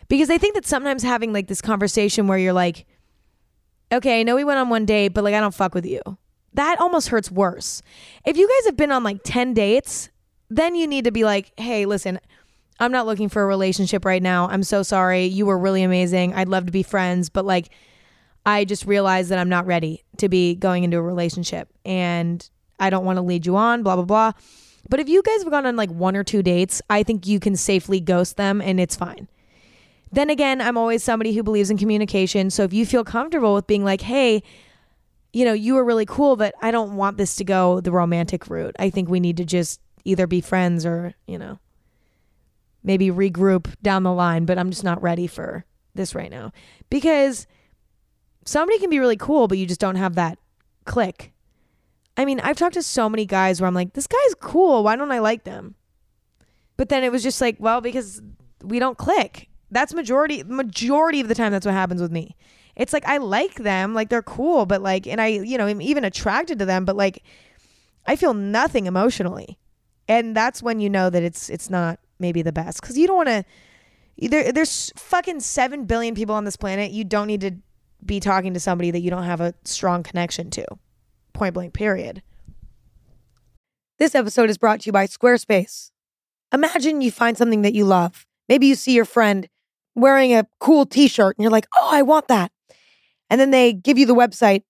[0.09, 2.87] Because I think that sometimes having like this conversation where you're like,
[3.93, 6.01] okay, I know we went on one date, but like I don't fuck with you.
[6.53, 7.83] That almost hurts worse.
[8.25, 10.11] If you guys have been on like 10 dates,
[10.51, 12.21] then you need to be like, hey, listen,
[12.79, 14.49] I'm not looking for a relationship right now.
[14.49, 15.25] I'm so sorry.
[15.25, 16.35] You were really amazing.
[16.35, 17.71] I'd love to be friends, but like,
[18.47, 21.69] I just realized that I'm not ready to be going into a relationship.
[21.85, 24.33] And I don't want to lead you on, blah, blah, blah.
[24.89, 27.41] But if you guys have gone on like one or two dates, I think you
[27.41, 29.29] can safely ghost them and it's fine.
[30.13, 32.51] Then again, I'm always somebody who believes in communication.
[32.51, 34.43] So if you feel comfortable with being like, hey,
[35.33, 38.49] you know, you were really cool, but I don't want this to go the romantic
[38.49, 38.77] route.
[38.79, 41.59] I think we need to just either be friends or, you know,
[42.85, 46.53] maybe regroup down the line, but I'm just not ready for this right now.
[46.91, 47.49] Because
[48.45, 50.39] somebody can be really cool, but you just don't have that
[50.85, 51.33] click.
[52.17, 54.85] I mean, I've talked to so many guys where I'm like, this guy's cool.
[54.85, 55.75] Why don't I like them?
[56.77, 58.23] But then it was just like, well, because
[58.63, 59.49] we don't click.
[59.71, 62.37] That's majority majority of the time that's what happens with me.
[62.77, 65.83] It's like I like them, like they're cool, but like and I, you know, I'm
[65.83, 67.23] even attracted to them, but like
[68.07, 69.59] I feel nothing emotionally.
[70.07, 73.17] And that's when you know that it's it's not maybe the best cuz you don't
[73.17, 73.45] want to
[74.19, 76.93] there, there's fucking 7 billion people on this planet.
[76.93, 77.53] You don't need to
[78.05, 80.65] be talking to somebody that you don't have a strong connection to.
[81.35, 82.23] Point blank, period.
[83.99, 85.91] This episode is brought to you by Squarespace.
[86.53, 88.25] Imagine you find something that you love.
[88.49, 89.49] Maybe you see your friend
[89.97, 92.53] wearing a cool t shirt and you're like, oh, I want that.
[93.29, 94.63] And then they give you the website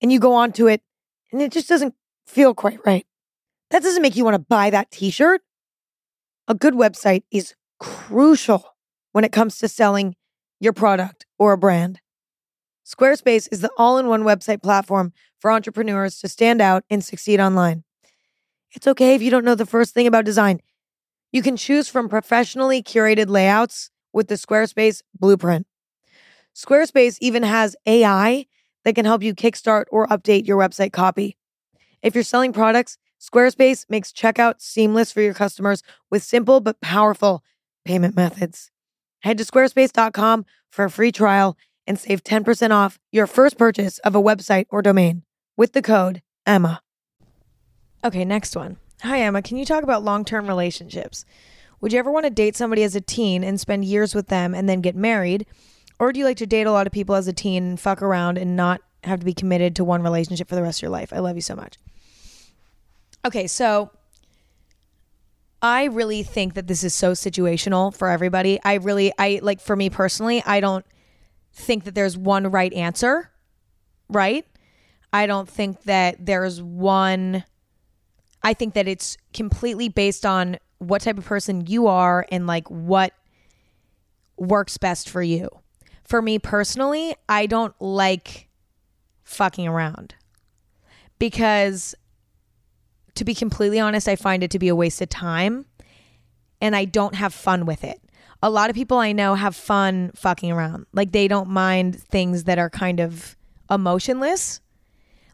[0.00, 0.80] and you go onto it
[1.32, 1.94] and it just doesn't
[2.26, 3.06] feel quite right.
[3.70, 5.42] That doesn't make you want to buy that t shirt.
[6.46, 8.76] A good website is crucial
[9.10, 10.14] when it comes to selling
[10.60, 12.00] your product or a brand.
[12.86, 17.40] Squarespace is the all in one website platform for entrepreneurs to stand out and succeed
[17.40, 17.84] online.
[18.72, 20.60] It's okay if you don't know the first thing about design.
[21.32, 25.66] You can choose from professionally curated layouts with the Squarespace blueprint.
[26.54, 28.46] Squarespace even has AI
[28.84, 31.36] that can help you kickstart or update your website copy.
[32.02, 37.42] If you're selling products, Squarespace makes checkout seamless for your customers with simple but powerful
[37.84, 38.70] payment methods.
[39.20, 44.14] Head to squarespace.com for a free trial and save 10% off your first purchase of
[44.14, 45.25] a website or domain
[45.56, 46.80] with the code EMMA.
[48.04, 48.76] Okay, next one.
[49.02, 49.42] Hi, Emma.
[49.42, 51.24] Can you talk about long term relationships?
[51.80, 54.54] Would you ever want to date somebody as a teen and spend years with them
[54.54, 55.46] and then get married?
[55.98, 58.02] Or do you like to date a lot of people as a teen and fuck
[58.02, 60.90] around and not have to be committed to one relationship for the rest of your
[60.90, 61.12] life?
[61.12, 61.76] I love you so much.
[63.24, 63.90] Okay, so
[65.60, 68.58] I really think that this is so situational for everybody.
[68.64, 70.86] I really, I like for me personally, I don't
[71.52, 73.30] think that there's one right answer,
[74.08, 74.46] right?
[75.16, 77.42] I don't think that there's one.
[78.42, 82.68] I think that it's completely based on what type of person you are and like
[82.68, 83.14] what
[84.36, 85.48] works best for you.
[86.04, 88.48] For me personally, I don't like
[89.24, 90.14] fucking around
[91.18, 91.94] because
[93.14, 95.64] to be completely honest, I find it to be a waste of time
[96.60, 98.02] and I don't have fun with it.
[98.42, 100.84] A lot of people I know have fun fucking around.
[100.92, 103.34] Like they don't mind things that are kind of
[103.70, 104.60] emotionless.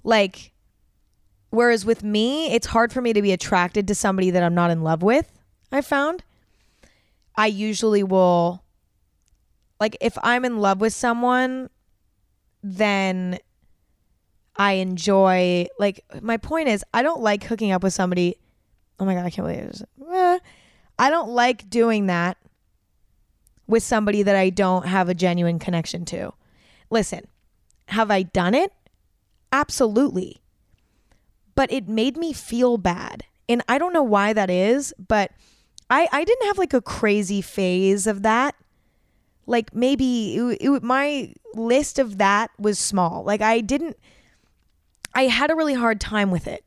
[0.02, 0.52] Like
[1.52, 4.70] Whereas with me, it's hard for me to be attracted to somebody that I'm not
[4.70, 5.30] in love with.
[5.70, 6.24] I found
[7.36, 8.64] I usually will,
[9.78, 11.68] like, if I'm in love with someone,
[12.62, 13.38] then
[14.56, 18.36] I enjoy, like, my point is, I don't like hooking up with somebody.
[18.98, 19.82] Oh my God, I can't believe it.
[20.10, 20.38] Eh,
[20.98, 22.38] I don't like doing that
[23.66, 26.32] with somebody that I don't have a genuine connection to.
[26.88, 27.26] Listen,
[27.88, 28.72] have I done it?
[29.52, 30.42] Absolutely
[31.54, 33.24] but it made me feel bad.
[33.48, 35.32] And I don't know why that is, but
[35.90, 38.54] I, I didn't have like a crazy phase of that.
[39.46, 43.24] Like maybe it, it, my list of that was small.
[43.24, 43.96] Like I didn't,
[45.14, 46.64] I had a really hard time with it.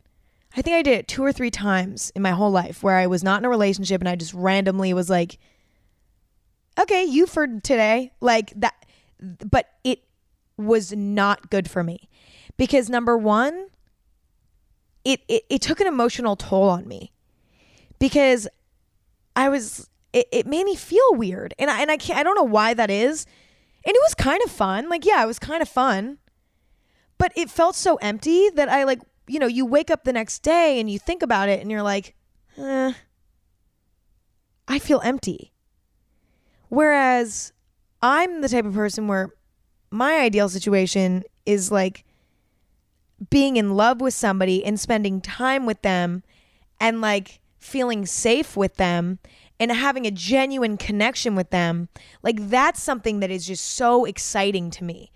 [0.55, 3.07] I think I did it two or three times in my whole life where I
[3.07, 5.37] was not in a relationship and I just randomly was like,
[6.79, 8.11] okay, you for today.
[8.21, 8.73] Like that.
[9.19, 10.03] But it
[10.57, 12.07] was not good for me
[12.57, 13.67] because number one,
[15.03, 17.11] it, it, it took an emotional toll on me
[17.99, 18.47] because
[19.35, 21.53] I was it, it made me feel weird.
[21.59, 23.25] And I and I can't I don't know why that is.
[23.85, 24.89] And it was kind of fun.
[24.89, 26.17] Like yeah it was kind of fun.
[27.17, 30.39] But it felt so empty that I like you know you wake up the next
[30.39, 32.15] day and you think about it and you're like
[32.57, 32.93] eh,
[34.67, 35.51] I feel empty.
[36.69, 37.53] Whereas
[38.01, 39.33] I'm the type of person where
[39.91, 42.05] my ideal situation is like
[43.29, 46.23] being in love with somebody and spending time with them
[46.79, 49.19] and like feeling safe with them
[49.59, 51.87] and having a genuine connection with them,
[52.23, 55.11] like that's something that is just so exciting to me.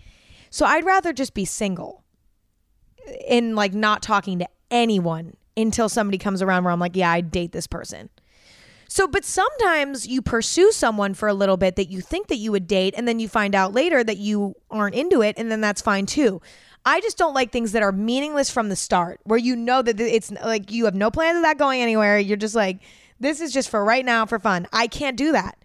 [0.48, 2.02] So I'd rather just be single
[3.28, 7.30] and like not talking to anyone until somebody comes around where I'm like, yeah, I'd
[7.30, 8.08] date this person.
[8.88, 12.50] So, but sometimes you pursue someone for a little bit that you think that you
[12.50, 15.60] would date, and then you find out later that you aren't into it, and then
[15.60, 16.42] that's fine too.
[16.84, 20.00] I just don't like things that are meaningless from the start, where you know that
[20.00, 22.18] it's like you have no plans of that going anywhere.
[22.18, 22.80] You're just like,
[23.18, 24.66] this is just for right now for fun.
[24.72, 25.58] I can't do that.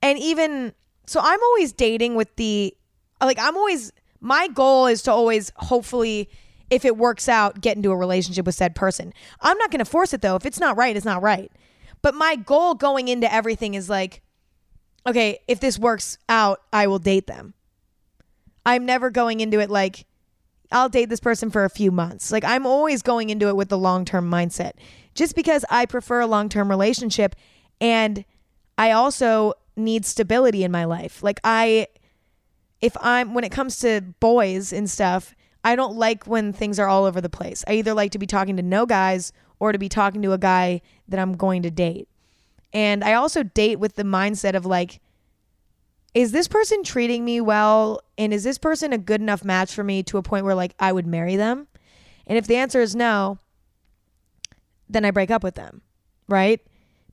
[0.00, 0.72] And even
[1.06, 2.74] so, I'm always dating with the,
[3.20, 6.30] like, I'm always, my goal is to always hopefully
[6.70, 9.12] if it works out, get into a relationship with said person.
[9.40, 10.36] I'm not going to force it though.
[10.36, 11.50] If it's not right, it's not right.
[12.00, 14.22] But my goal going into everything is like,
[15.06, 17.54] okay, if this works out, I will date them.
[18.64, 20.06] I'm never going into it like,
[20.72, 22.30] I'll date this person for a few months.
[22.30, 24.72] Like, I'm always going into it with the long term mindset
[25.14, 27.34] just because I prefer a long term relationship.
[27.80, 28.24] And
[28.78, 31.22] I also need stability in my life.
[31.22, 31.88] Like, I,
[32.80, 36.88] if I'm, when it comes to boys and stuff, I don't like when things are
[36.88, 37.64] all over the place.
[37.66, 40.38] I either like to be talking to no guys or to be talking to a
[40.38, 42.08] guy that I'm going to date.
[42.72, 45.00] And I also date with the mindset of like,
[46.14, 48.00] is this person treating me well?
[48.18, 50.74] And is this person a good enough match for me to a point where like
[50.78, 51.68] I would marry them?
[52.26, 53.38] And if the answer is no,
[54.88, 55.82] then I break up with them,
[56.28, 56.60] right?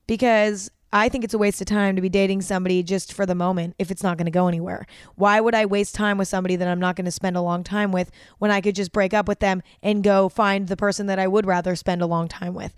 [0.06, 3.34] Because I think it's a waste of time to be dating somebody just for the
[3.34, 4.86] moment if it's not going to go anywhere.
[5.16, 7.62] Why would I waste time with somebody that I'm not going to spend a long
[7.62, 11.06] time with when I could just break up with them and go find the person
[11.06, 12.74] that I would rather spend a long time with?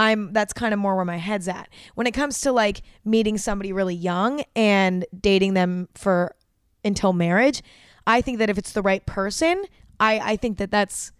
[0.00, 1.68] I'm that's kind of more where my head's at.
[1.94, 6.34] When it comes to like meeting somebody really young and dating them for
[6.82, 7.62] until marriage,
[8.06, 9.62] I think that if it's the right person,
[10.00, 11.12] I I think that that's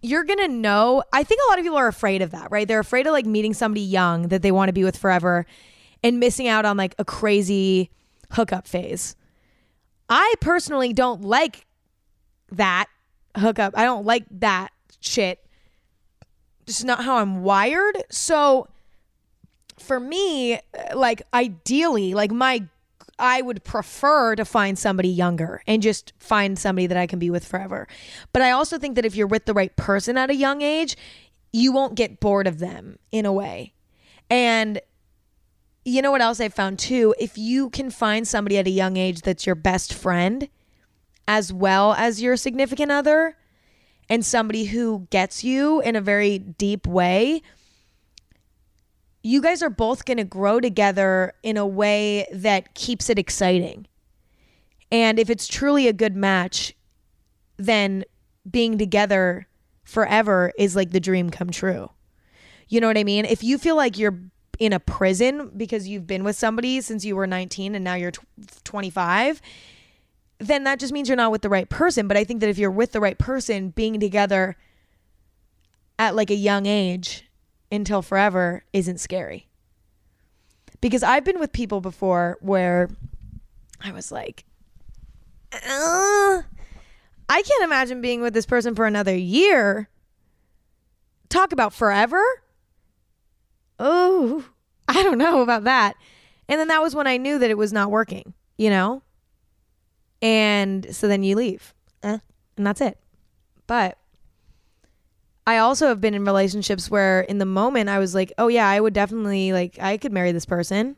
[0.00, 1.02] you're gonna know.
[1.12, 2.66] I think a lot of people are afraid of that, right?
[2.66, 5.44] They're afraid of like meeting somebody young that they want to be with forever
[6.02, 7.90] and missing out on like a crazy
[8.32, 9.14] hookup phase.
[10.08, 11.66] I personally don't like
[12.52, 12.86] that
[13.36, 13.74] hookup.
[13.76, 15.44] I don't like that shit.
[16.70, 18.04] Just not how I'm wired.
[18.10, 18.68] So
[19.76, 20.60] for me,
[20.94, 22.68] like ideally, like my
[23.18, 27.28] I would prefer to find somebody younger and just find somebody that I can be
[27.28, 27.88] with forever.
[28.32, 30.96] But I also think that if you're with the right person at a young age,
[31.52, 33.72] you won't get bored of them in a way.
[34.30, 34.80] And
[35.84, 37.16] you know what else I've found too?
[37.18, 40.48] If you can find somebody at a young age that's your best friend
[41.26, 43.36] as well as your significant other
[44.10, 47.40] and somebody who gets you in a very deep way,
[49.22, 53.86] you guys are both going to grow together in a way that keeps it exciting.
[54.90, 56.74] And if it's truly a good match,
[57.56, 58.04] then
[58.50, 59.46] being together
[59.84, 61.90] forever is like the dream come true.
[62.68, 63.24] You know what I mean?
[63.24, 64.18] If you feel like you're
[64.58, 68.12] in a prison because you've been with somebody since you were 19 and now you're
[68.64, 69.40] 25,
[70.40, 72.08] then that just means you're not with the right person.
[72.08, 74.56] But I think that if you're with the right person, being together
[75.98, 77.30] at like a young age
[77.70, 79.46] until forever isn't scary.
[80.80, 82.88] Because I've been with people before where
[83.82, 84.44] I was like,
[85.52, 86.42] uh,
[87.28, 89.90] I can't imagine being with this person for another year.
[91.28, 92.22] Talk about forever?
[93.78, 94.44] Oh,
[94.88, 95.96] I don't know about that.
[96.48, 99.02] And then that was when I knew that it was not working, you know?
[100.22, 101.74] And so then you leave.
[102.02, 102.18] Eh,
[102.56, 102.98] and that's it.
[103.66, 103.98] But
[105.46, 108.68] I also have been in relationships where in the moment I was like, oh yeah,
[108.68, 110.96] I would definitely like I could marry this person.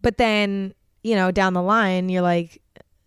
[0.00, 2.62] But then, you know, down the line you're like,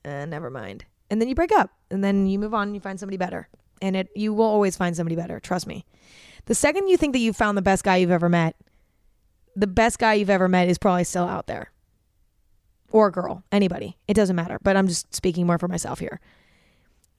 [0.06, 0.86] eh, never mind.
[1.10, 3.48] And then you break up and then you move on and you find somebody better.
[3.82, 5.86] And it you will always find somebody better, trust me.
[6.46, 8.56] The second you think that you've found the best guy you've ever met,
[9.56, 11.72] the best guy you've ever met is probably still out there.
[12.92, 13.98] Or girl, anybody.
[14.08, 16.20] It doesn't matter, but I'm just speaking more for myself here.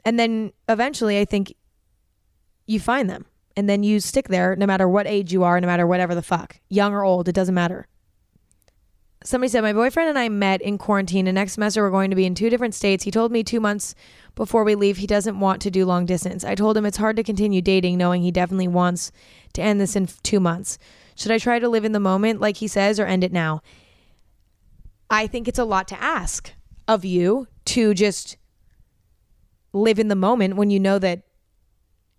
[0.05, 1.55] And then eventually I think
[2.67, 5.67] you find them and then you stick there no matter what age you are, no
[5.67, 7.87] matter whatever the fuck, young or old, it doesn't matter.
[9.25, 12.17] Somebody said, My boyfriend and I met in quarantine, and next semester we're going to
[12.17, 13.05] be in two different states.
[13.05, 13.95] He told me two months
[14.35, 16.45] before we leave he doesn't want to do long distance.
[16.45, 19.13] I told him it's hard to continue dating knowing he definitely wants
[19.53, 20.77] to end this in two months.
[21.15, 23.63] Should I try to live in the moment like he says or end it now?
[25.13, 26.53] I think it's a lot to ask
[26.89, 28.39] of you to just
[29.75, 31.23] live in the moment when you know that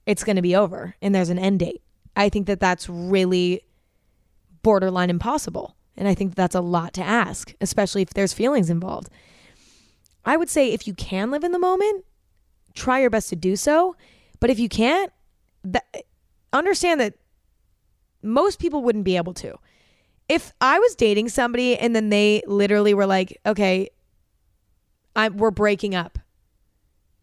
[0.06, 1.82] it's going to be over and there's an end date.
[2.16, 3.64] I think that that's really
[4.62, 5.76] borderline impossible.
[5.98, 9.10] And I think that's a lot to ask, especially if there's feelings involved.
[10.24, 12.06] I would say if you can live in the moment,
[12.76, 13.96] try your best to do so.
[14.40, 15.12] But if you can't,
[16.52, 17.16] understand that
[18.22, 19.58] most people wouldn't be able to.
[20.34, 23.90] If I was dating somebody and then they literally were like, okay,
[25.16, 26.18] I'm, we're breaking up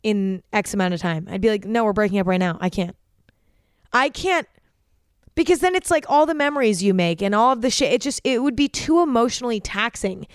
[0.05, 1.27] in X amount of time.
[1.29, 2.57] I'd be like, no, we're breaking up right now.
[2.61, 2.95] I can't.
[3.93, 4.47] I can't
[5.35, 7.93] because then it's like all the memories you make and all of the shit.
[7.93, 10.29] It just, it would be too emotionally taxing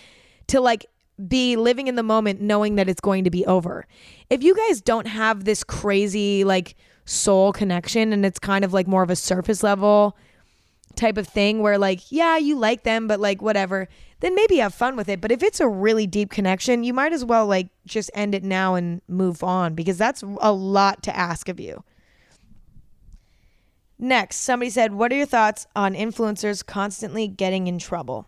[0.48, 0.86] to like
[1.28, 3.88] be living in the moment knowing that it's going to be over.
[4.30, 8.86] If you guys don't have this crazy like soul connection and it's kind of like
[8.86, 10.18] more of a surface level
[10.96, 13.88] type of thing where like, yeah, you like them, but like whatever,
[14.20, 15.22] then maybe have fun with it.
[15.22, 18.44] But if it's a really deep connection, you might as well like just end it
[18.44, 21.84] now and move on because that's a lot to ask of you.
[23.98, 28.28] Next, somebody said, What are your thoughts on influencers constantly getting in trouble?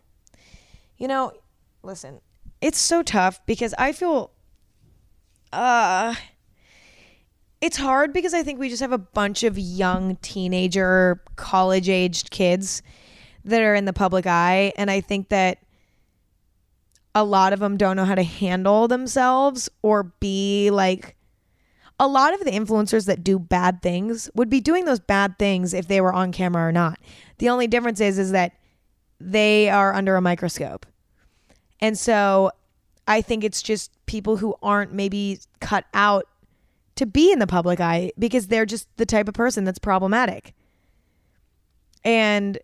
[0.98, 1.34] You know,
[1.84, 2.22] listen,
[2.62, 4.32] it's so tough because I feel
[5.54, 6.16] uh
[7.62, 12.30] it's hard because I think we just have a bunch of young teenager, college aged
[12.30, 12.82] kids
[13.46, 14.74] that are in the public eye.
[14.78, 15.60] And I think that
[17.16, 21.16] a lot of them don't know how to handle themselves or be like,
[22.00, 25.74] a lot of the influencers that do bad things would be doing those bad things
[25.74, 27.00] if they were on camera or not.
[27.40, 28.54] The only difference is is that
[29.20, 30.86] they are under a microscope.
[31.80, 32.52] And so
[33.08, 36.28] I think it's just people who aren't maybe cut out
[36.98, 40.54] to be in the public eye because they're just the type of person that's problematic.
[42.04, 42.60] And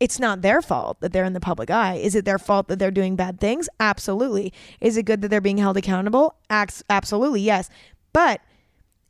[0.00, 1.96] it's not their fault that they're in the public eye.
[1.96, 3.68] Is it their fault that they're doing bad things?
[3.78, 4.52] Absolutely.
[4.80, 6.36] Is it good that they're being held accountable?
[6.48, 7.68] Absolutely, yes.
[8.12, 8.40] But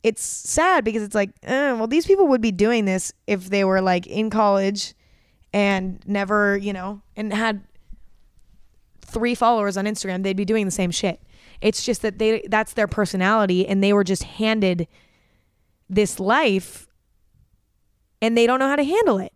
[0.03, 3.63] it's sad because it's like, eh, well, these people would be doing this if they
[3.63, 4.93] were like in college
[5.53, 7.61] and never, you know, and had
[9.01, 10.23] three followers on Instagram.
[10.23, 11.21] They'd be doing the same shit.
[11.61, 14.87] It's just that they that's their personality and they were just handed
[15.89, 16.87] this life
[18.21, 19.33] and they don't know how to handle it.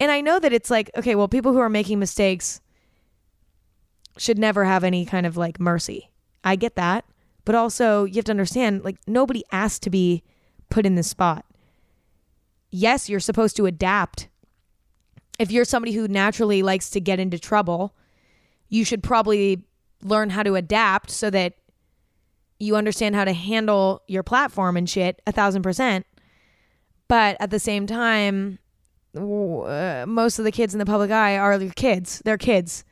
[0.00, 2.60] And I know that it's like, okay, well, people who are making mistakes
[4.18, 6.10] should never have any kind of like mercy.
[6.44, 7.04] I get that.
[7.44, 10.22] But also, you have to understand like, nobody asked to be
[10.70, 11.44] put in this spot.
[12.70, 14.28] Yes, you're supposed to adapt.
[15.38, 17.94] If you're somebody who naturally likes to get into trouble,
[18.68, 19.64] you should probably
[20.02, 21.54] learn how to adapt so that
[22.58, 26.06] you understand how to handle your platform and shit a thousand percent.
[27.08, 28.58] But at the same time,
[29.14, 32.22] uh, most of the kids in the public eye are your kids.
[32.24, 32.84] They're kids.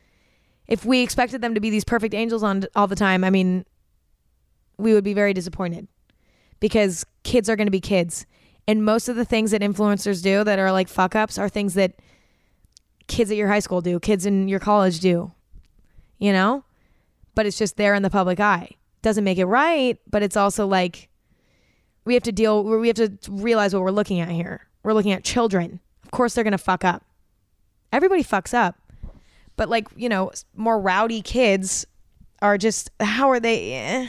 [0.66, 3.64] If we expected them to be these perfect angels on all the time, I mean,
[4.76, 5.88] we would be very disappointed
[6.58, 8.26] because kids are going to be kids.
[8.68, 11.74] And most of the things that influencers do that are like fuck ups are things
[11.74, 11.94] that
[13.08, 15.32] kids at your high school do, kids in your college do,
[16.18, 16.64] you know?
[17.34, 18.70] But it's just there in the public eye.
[19.02, 21.08] Doesn't make it right, but it's also like
[22.04, 24.66] we have to deal, we have to realize what we're looking at here.
[24.82, 27.04] We're looking at children of course they're going to fuck up.
[27.92, 28.76] Everybody fucks up.
[29.56, 31.86] But like, you know, more rowdy kids
[32.42, 34.08] are just how are they eh.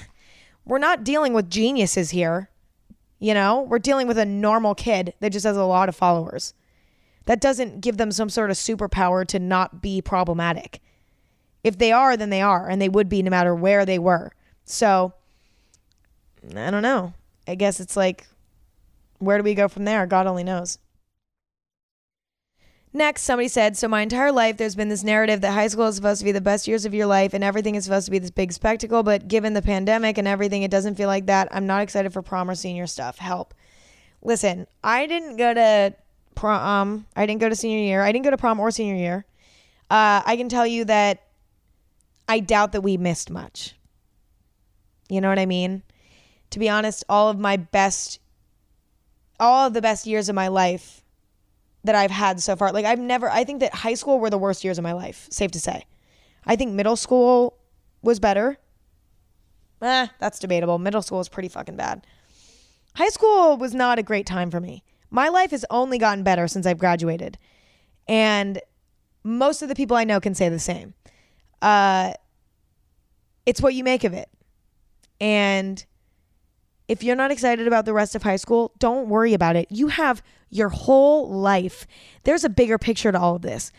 [0.65, 2.49] We're not dealing with geniuses here.
[3.19, 6.55] You know, we're dealing with a normal kid that just has a lot of followers.
[7.25, 10.81] That doesn't give them some sort of superpower to not be problematic.
[11.63, 14.31] If they are, then they are, and they would be no matter where they were.
[14.65, 15.13] So,
[16.55, 17.13] I don't know.
[17.47, 18.27] I guess it's like,
[19.19, 20.07] where do we go from there?
[20.07, 20.79] God only knows.
[22.93, 25.95] Next, somebody said, So my entire life, there's been this narrative that high school is
[25.95, 28.19] supposed to be the best years of your life and everything is supposed to be
[28.19, 29.01] this big spectacle.
[29.01, 31.47] But given the pandemic and everything, it doesn't feel like that.
[31.51, 33.17] I'm not excited for prom or senior stuff.
[33.17, 33.53] Help.
[34.21, 35.95] Listen, I didn't go to
[36.35, 37.05] prom.
[37.15, 38.01] I didn't go to senior year.
[38.01, 39.25] I didn't go to prom or senior year.
[39.89, 41.23] Uh, I can tell you that
[42.31, 43.75] I doubt that we missed much.
[45.09, 45.83] You know what I mean?
[46.51, 48.19] To be honest, all of my best,
[49.37, 51.03] all of the best years of my life
[51.83, 52.71] that I've had so far.
[52.71, 55.27] Like I've never I think that high school were the worst years of my life,
[55.29, 55.85] safe to say.
[56.45, 57.57] I think middle school
[58.01, 58.57] was better.
[59.81, 60.79] Eh, that's debatable.
[60.79, 62.07] Middle school was pretty fucking bad.
[62.95, 64.85] High school was not a great time for me.
[65.09, 67.37] My life has only gotten better since I've graduated.
[68.07, 68.61] And
[69.21, 70.93] most of the people I know can say the same.
[71.61, 72.13] Uh,
[73.45, 74.29] it's what you make of it.
[75.19, 75.83] And
[76.87, 79.67] if you're not excited about the rest of high school, don't worry about it.
[79.69, 81.87] You have your whole life.
[82.23, 83.71] There's a bigger picture to all of this.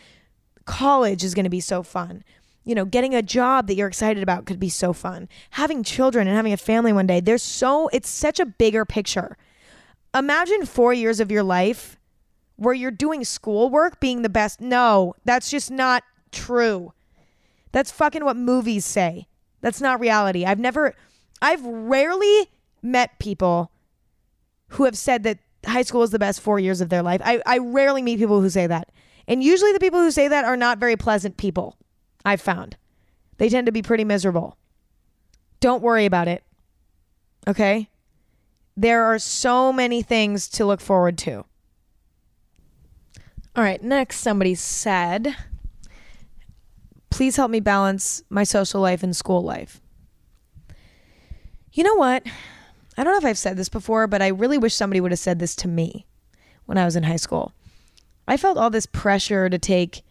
[0.65, 2.23] College is going to be so fun.
[2.63, 5.27] You know, getting a job that you're excited about could be so fun.
[5.51, 9.37] Having children and having a family one day, there's so, it's such a bigger picture.
[10.15, 11.99] Imagine four years of your life
[12.55, 14.61] where you're doing schoolwork being the best.
[14.61, 16.93] No, that's just not true.
[17.73, 19.27] That's fucking what movies say.
[19.59, 20.45] That's not reality.
[20.45, 20.95] I've never,
[21.41, 22.49] I've rarely
[22.81, 23.71] met people
[24.69, 27.21] who have said that high school is the best four years of their life.
[27.23, 28.89] I, I rarely meet people who say that.
[29.27, 31.77] And usually the people who say that are not very pleasant people,
[32.23, 32.77] I've found.
[33.37, 34.57] They tend to be pretty miserable.
[35.59, 36.43] Don't worry about it.
[37.47, 37.89] Okay?
[38.75, 41.45] There are so many things to look forward to.
[43.55, 45.35] All right, next, somebody said,
[47.13, 49.79] please help me balance my social life and school life.
[51.71, 52.25] You know what?
[52.97, 55.19] I don't know if I've said this before, but I really wish somebody would have
[55.19, 56.07] said this to me
[56.65, 57.51] when I was in high school.
[58.27, 60.01] I felt all this pressure to take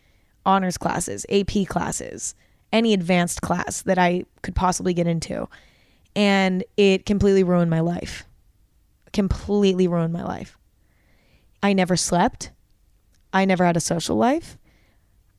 [0.46, 2.36] honors classes, AP classes,
[2.72, 5.48] any advanced class that I could possibly get into.
[6.14, 8.26] And it completely ruined my life.
[9.12, 10.56] Completely ruined my life.
[11.64, 12.52] I never slept.
[13.32, 14.56] I never had a social life.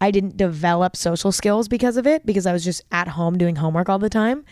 [0.04, 3.56] I didn't develop social skills because of it because I was just at home doing
[3.56, 4.44] homework all the time.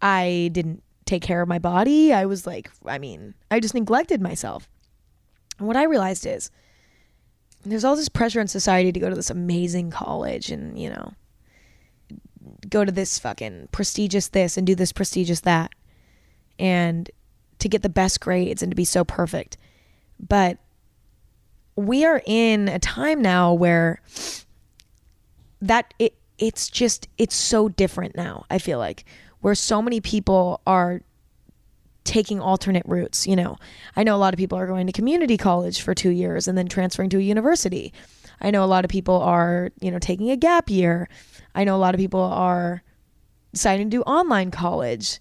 [0.00, 2.10] I didn't take care of my body.
[2.10, 4.66] I was like, I mean, I just neglected myself.
[5.58, 6.50] And what I realized is
[7.66, 11.12] there's all this pressure in society to go to this amazing college and, you know,
[12.70, 15.70] go to this fucking prestigious this and do this prestigious that
[16.58, 17.10] and
[17.58, 19.58] to get the best grades and to be so perfect.
[20.18, 20.56] But
[21.76, 24.00] we are in a time now where
[25.60, 29.04] that it it's just it's so different now i feel like
[29.40, 31.00] where so many people are
[32.06, 33.58] taking alternate routes you know.
[33.96, 36.56] I know a lot of people are going to community college for 2 years and
[36.56, 37.92] then transferring to a university.
[38.40, 41.08] I know a lot of people are you know taking a gap year.
[41.54, 42.82] I know a lot of people are
[43.52, 45.20] deciding to do online college.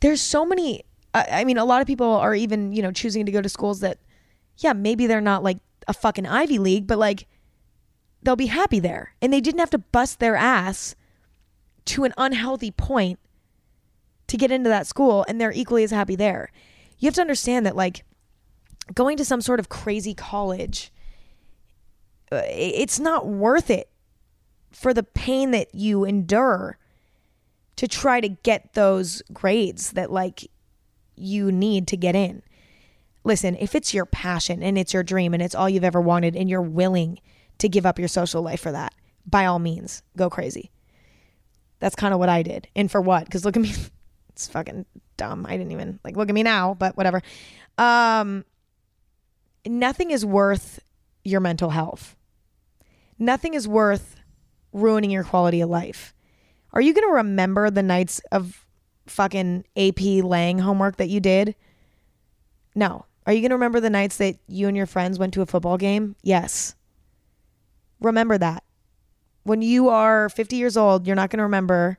[0.00, 0.82] There's so many
[1.14, 3.80] I mean a lot of people are even you know choosing to go to schools
[3.80, 3.98] that
[4.58, 5.58] yeah maybe they're not like
[5.88, 7.26] a fucking ivy league but like
[8.22, 9.14] they'll be happy there.
[9.20, 10.94] And they didn't have to bust their ass
[11.86, 13.18] to an unhealthy point
[14.26, 16.52] to get into that school and they're equally as happy there.
[16.98, 18.04] You have to understand that like
[18.94, 20.92] going to some sort of crazy college
[22.32, 23.90] uh, it's not worth it
[24.70, 26.78] for the pain that you endure
[27.76, 30.48] to try to get those grades that like
[31.16, 32.42] you need to get in.
[33.24, 36.36] Listen, if it's your passion and it's your dream and it's all you've ever wanted
[36.36, 37.18] and you're willing
[37.60, 38.94] to give up your social life for that.
[39.26, 40.70] By all means, go crazy.
[41.78, 42.68] That's kind of what I did.
[42.76, 43.24] And for what?
[43.24, 43.72] Because look at me.
[44.30, 44.86] It's fucking
[45.18, 45.44] dumb.
[45.46, 47.20] I didn't even like look at me now, but whatever.
[47.76, 48.46] Um,
[49.66, 50.80] nothing is worth
[51.24, 52.16] your mental health.
[53.18, 54.16] Nothing is worth
[54.72, 56.14] ruining your quality of life.
[56.72, 58.64] Are you going to remember the nights of
[59.06, 61.54] fucking AP Lang homework that you did?
[62.74, 63.04] No.
[63.26, 65.46] Are you going to remember the nights that you and your friends went to a
[65.46, 66.16] football game?
[66.22, 66.74] Yes.
[68.00, 68.64] Remember that.
[69.42, 71.98] When you are 50 years old, you're not going to remember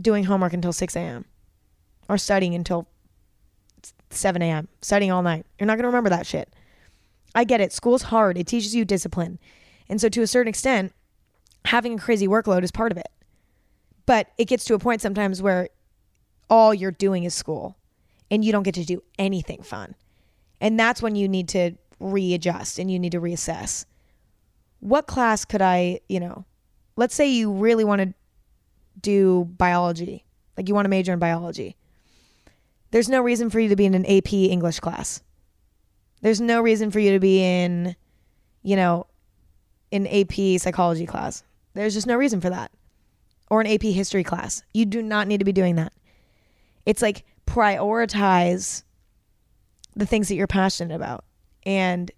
[0.00, 1.24] doing homework until 6 a.m.
[2.08, 2.88] or studying until
[4.10, 5.46] 7 a.m., studying all night.
[5.58, 6.52] You're not going to remember that shit.
[7.34, 7.72] I get it.
[7.72, 9.38] School's hard, it teaches you discipline.
[9.88, 10.92] And so, to a certain extent,
[11.64, 13.08] having a crazy workload is part of it.
[14.06, 15.68] But it gets to a point sometimes where
[16.48, 17.76] all you're doing is school
[18.30, 19.94] and you don't get to do anything fun.
[20.60, 23.84] And that's when you need to readjust and you need to reassess
[24.80, 26.44] what class could I, you know,
[26.96, 28.14] let's say you really want to
[29.00, 30.24] do biology,
[30.56, 31.76] like you want to major in biology.
[32.90, 35.22] There's no reason for you to be in an AP English class.
[36.20, 37.94] There's no reason for you to be in,
[38.62, 39.06] you know,
[39.92, 41.44] an AP psychology class.
[41.74, 42.70] There's just no reason for that.
[43.50, 44.62] Or an AP history class.
[44.74, 45.92] You do not need to be doing that.
[46.84, 48.82] It's like prioritize
[49.94, 51.24] the things that you're passionate about
[51.64, 52.10] and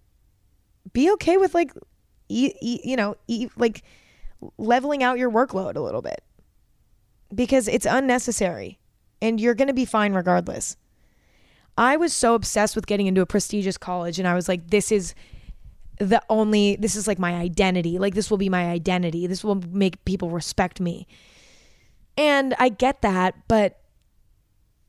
[0.93, 1.71] be okay with like
[2.31, 3.83] e- you know, e- like
[4.57, 6.23] leveling out your workload a little bit
[7.33, 8.79] because it's unnecessary
[9.21, 10.77] and you're going to be fine regardless.
[11.77, 14.91] I was so obsessed with getting into a prestigious college and I was like this
[14.91, 15.15] is
[15.97, 17.99] the only this is like my identity.
[17.99, 19.27] Like this will be my identity.
[19.27, 21.07] This will make people respect me.
[22.17, 23.79] And I get that, but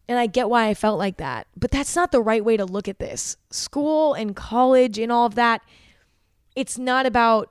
[0.09, 1.47] and I get why I felt like that.
[1.57, 3.37] But that's not the right way to look at this.
[3.51, 5.63] School and college and all of that
[6.55, 7.51] it's not about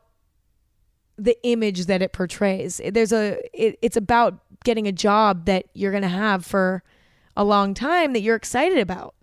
[1.17, 2.81] the image that it portrays.
[2.83, 6.83] There's a it, it's about getting a job that you're going to have for
[7.35, 9.15] a long time that you're excited about.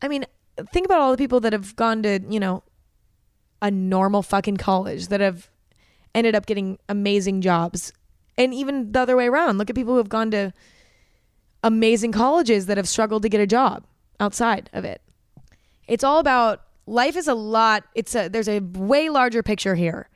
[0.00, 0.24] I mean,
[0.72, 2.62] think about all the people that have gone to, you know,
[3.60, 5.50] a normal fucking college that have
[6.14, 7.92] ended up getting amazing jobs.
[8.36, 10.52] And even the other way around, look at people who have gone to
[11.62, 13.84] amazing colleges that have struggled to get a job
[14.20, 15.02] outside of it.
[15.88, 20.08] It's all about life is a lot it's a there's a way larger picture here.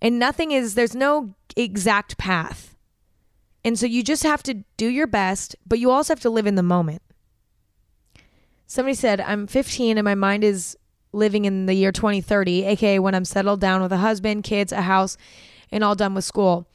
[0.00, 2.76] And nothing is there's no exact path.
[3.64, 6.46] And so you just have to do your best but you also have to live
[6.46, 7.02] in the moment.
[8.66, 10.76] Somebody said i'm 15 and my mind is
[11.12, 14.82] living in the year 2030 aka when i'm settled down with a husband kids a
[14.82, 15.16] house
[15.70, 16.66] and all done with school.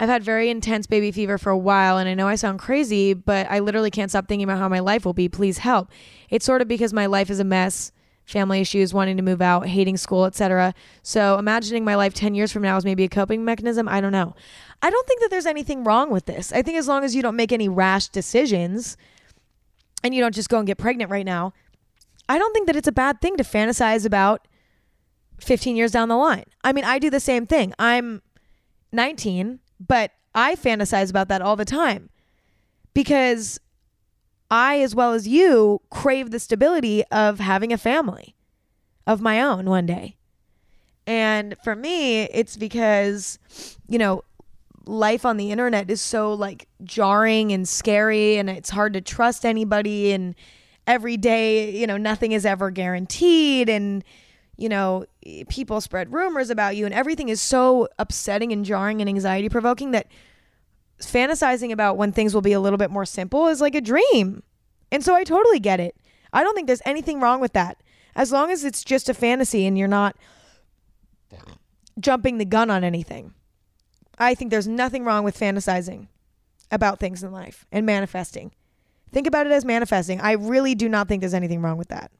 [0.00, 3.14] I've had very intense baby fever for a while, and I know I sound crazy,
[3.14, 5.28] but I literally can't stop thinking about how my life will be.
[5.28, 5.90] Please help.
[6.28, 7.92] It's sort of because my life is a mess
[8.24, 10.74] family issues, wanting to move out, hating school, etc.
[11.02, 14.12] So imagining my life 10 years from now is maybe a coping mechanism, I don't
[14.12, 14.34] know.
[14.80, 16.52] I don't think that there's anything wrong with this.
[16.52, 18.96] I think as long as you don't make any rash decisions
[20.02, 21.52] and you don't just go and get pregnant right now,
[22.28, 24.46] I don't think that it's a bad thing to fantasize about
[25.40, 26.44] 15 years down the line.
[26.64, 27.74] I mean, I do the same thing.
[27.78, 28.22] I'm
[28.92, 32.10] 19, but I fantasize about that all the time
[32.94, 33.60] because
[34.52, 38.36] I, as well as you, crave the stability of having a family.
[39.06, 40.14] of my own one day.
[41.06, 43.38] And for me, it's because,
[43.88, 44.22] you know,
[44.84, 49.44] life on the internet is so like jarring and scary and it's hard to trust
[49.44, 50.36] anybody and
[50.86, 54.04] every day, you know, nothing is ever guaranteed and
[54.56, 55.04] you know,
[55.48, 59.90] people spread rumors about you and everything is so upsetting and jarring and anxiety provoking
[59.92, 60.06] that
[61.10, 64.42] fantasizing about when things will be a little bit more simple is like a dream.
[64.90, 65.96] And so I totally get it.
[66.32, 67.82] I don't think there's anything wrong with that.
[68.14, 70.16] As long as it's just a fantasy and you're not
[71.98, 73.32] jumping the gun on anything.
[74.18, 76.08] I think there's nothing wrong with fantasizing
[76.70, 78.52] about things in life and manifesting.
[79.10, 80.20] Think about it as manifesting.
[80.20, 82.10] I really do not think there's anything wrong with that.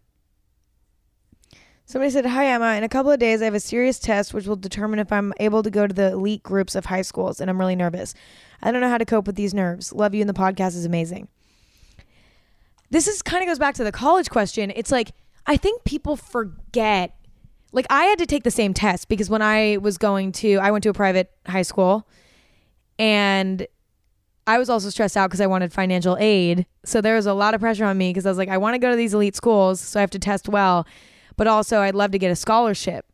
[1.85, 2.75] Somebody said, Hi, Emma.
[2.75, 5.33] In a couple of days, I have a serious test which will determine if I'm
[5.41, 8.15] able to go to the elite groups of high schools, and I'm really nervous.
[8.63, 9.93] I don't know how to cope with these nerves.
[9.93, 11.29] Love you, and the podcast is amazing.
[12.91, 14.73] This is kind of goes back to the college question.
[14.77, 15.13] It's like,
[15.47, 17.17] I think people forget.
[17.73, 20.71] Like, I had to take the same test because when I was going to, I
[20.71, 22.07] went to a private high school
[22.99, 23.67] and
[24.47, 26.67] I was also stressed out because I wanted financial aid.
[26.85, 28.75] So there was a lot of pressure on me because I was like, I want
[28.75, 30.87] to go to these elite schools, so I have to test well.
[31.37, 33.07] But also, I'd love to get a scholarship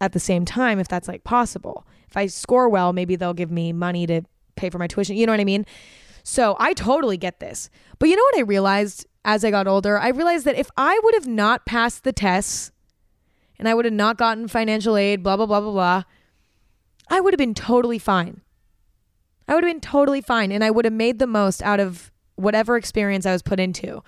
[0.00, 1.86] at the same time if that's like possible.
[2.08, 4.22] If I score well, maybe they'll give me money to
[4.56, 5.16] pay for my tuition.
[5.16, 5.66] You know what I mean?
[6.22, 7.70] So I totally get this.
[7.98, 9.98] But you know what I realized as I got older?
[9.98, 12.72] I realized that if I would have not passed the tests
[13.58, 16.02] and I would have not gotten financial aid, blah, blah, blah, blah, blah,
[17.08, 18.40] I would have been totally fine.
[19.46, 22.10] I would have been totally fine and I would have made the most out of
[22.36, 24.02] whatever experience I was put into.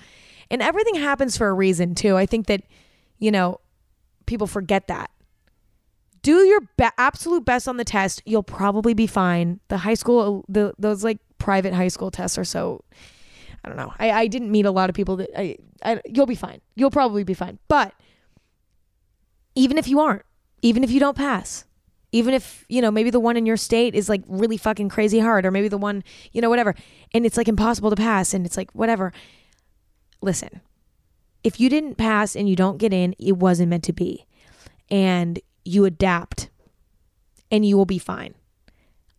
[0.51, 2.17] And everything happens for a reason, too.
[2.17, 2.63] I think that,
[3.19, 3.61] you know,
[4.27, 5.11] people forget that
[6.27, 8.21] do your be- absolute best on the test.
[8.27, 9.61] You'll probably be fine.
[9.69, 12.83] The high school, the those like private high school tests are so.
[13.65, 13.93] I don't know.
[13.99, 16.01] I, I didn't meet a lot of people that I, I.
[16.05, 16.61] You'll be fine.
[16.75, 17.61] You'll probably be fine.
[17.69, 17.95] But
[19.55, 20.23] even if you aren't,
[20.63, 21.65] even if you don't pass,
[22.11, 25.21] even if you know maybe the one in your state is like really fucking crazy
[25.21, 26.03] hard, or maybe the one
[26.33, 26.75] you know whatever,
[27.15, 29.13] and it's like impossible to pass, and it's like whatever.
[30.21, 30.61] Listen,
[31.47, 34.27] if you didn't pass and you don't get in, it wasn't meant to be,
[34.91, 36.51] and you adapt
[37.53, 38.35] and you will be fine.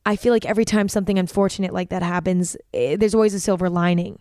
[0.06, 3.70] I feel like every time something unfortunate like that happens, eh, there's always a silver
[3.70, 4.20] lining.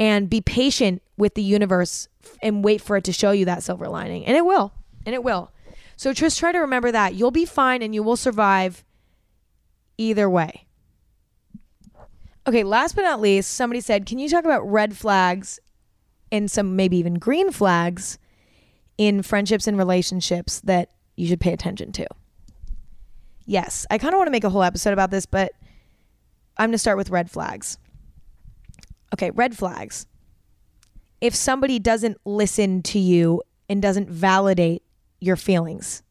[0.00, 2.08] And be patient with the universe
[2.42, 4.26] and wait for it to show you that silver lining.
[4.26, 4.72] And it will.
[5.06, 5.52] And it will.
[5.96, 7.14] So just try to remember that.
[7.14, 8.84] You'll be fine and you will survive
[9.96, 10.66] either way.
[12.48, 15.60] Okay, last but not least, somebody said, Can you talk about red flags
[16.30, 18.18] and some maybe even green flags
[18.96, 22.06] in friendships and relationships that you should pay attention to.
[23.46, 25.52] Yes, I kind of want to make a whole episode about this, but
[26.56, 27.78] I'm going to start with red flags.
[29.14, 30.06] Okay, red flags.
[31.20, 34.82] If somebody doesn't listen to you and doesn't validate
[35.20, 36.02] your feelings,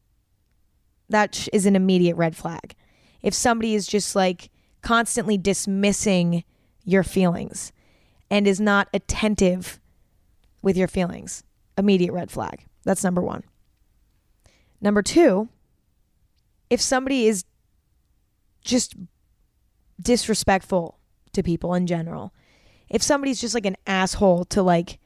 [1.09, 2.75] that is an immediate red flag.
[3.21, 4.49] If somebody is just like
[4.81, 6.43] constantly dismissing
[6.83, 7.71] your feelings
[8.29, 9.79] and is not attentive
[10.67, 11.45] with your feelings,
[11.77, 12.65] immediate red flag.
[12.83, 13.43] That's number one.
[14.81, 15.47] Number two,
[16.69, 17.45] if somebody is
[18.65, 18.97] just
[20.01, 20.99] disrespectful
[21.31, 22.33] to people in general,
[22.89, 24.99] if somebody's just like an asshole to like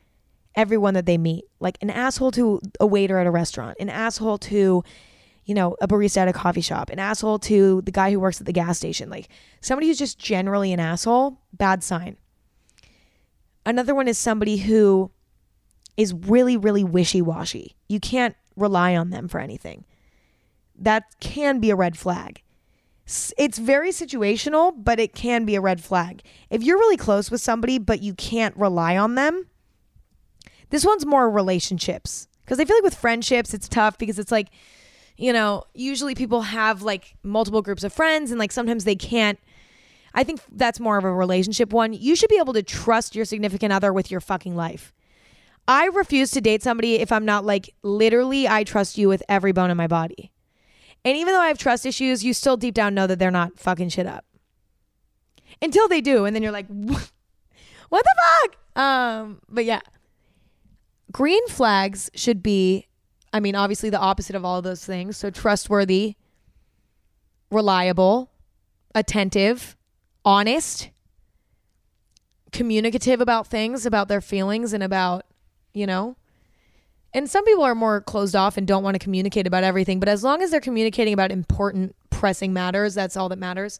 [0.55, 4.39] everyone that they meet, like an asshole to a waiter at a restaurant, an asshole
[4.39, 4.83] to,
[5.45, 8.39] you know, a barista at a coffee shop, an asshole to the guy who works
[8.39, 9.29] at the gas station, like
[9.61, 12.17] somebody who's just generally an asshole, bad sign.
[13.63, 15.11] Another one is somebody who
[15.97, 17.75] is really, really wishy washy.
[17.87, 19.85] You can't rely on them for anything.
[20.77, 22.41] That can be a red flag.
[23.37, 26.21] It's very situational, but it can be a red flag.
[26.49, 29.47] If you're really close with somebody, but you can't rely on them,
[30.69, 32.27] this one's more relationships.
[32.45, 34.49] Because I feel like with friendships, it's tough because it's like,
[35.17, 39.39] you know, usually people have like multiple groups of friends and like sometimes they can't.
[40.13, 41.93] I think that's more of a relationship one.
[41.93, 44.93] You should be able to trust your significant other with your fucking life.
[45.71, 49.53] I refuse to date somebody if I'm not like literally I trust you with every
[49.53, 50.33] bone in my body.
[51.05, 53.57] And even though I have trust issues, you still deep down know that they're not
[53.57, 54.25] fucking shit up.
[55.61, 58.57] Until they do, and then you're like, what the fuck?
[58.83, 59.79] Um, but yeah.
[61.09, 62.87] Green flags should be,
[63.31, 65.15] I mean, obviously the opposite of all those things.
[65.15, 66.17] So trustworthy,
[67.49, 68.29] reliable,
[68.93, 69.77] attentive,
[70.25, 70.89] honest,
[72.51, 75.23] communicative about things, about their feelings, and about
[75.73, 76.15] you know?
[77.13, 80.07] And some people are more closed off and don't want to communicate about everything, but
[80.07, 83.79] as long as they're communicating about important, pressing matters, that's all that matters.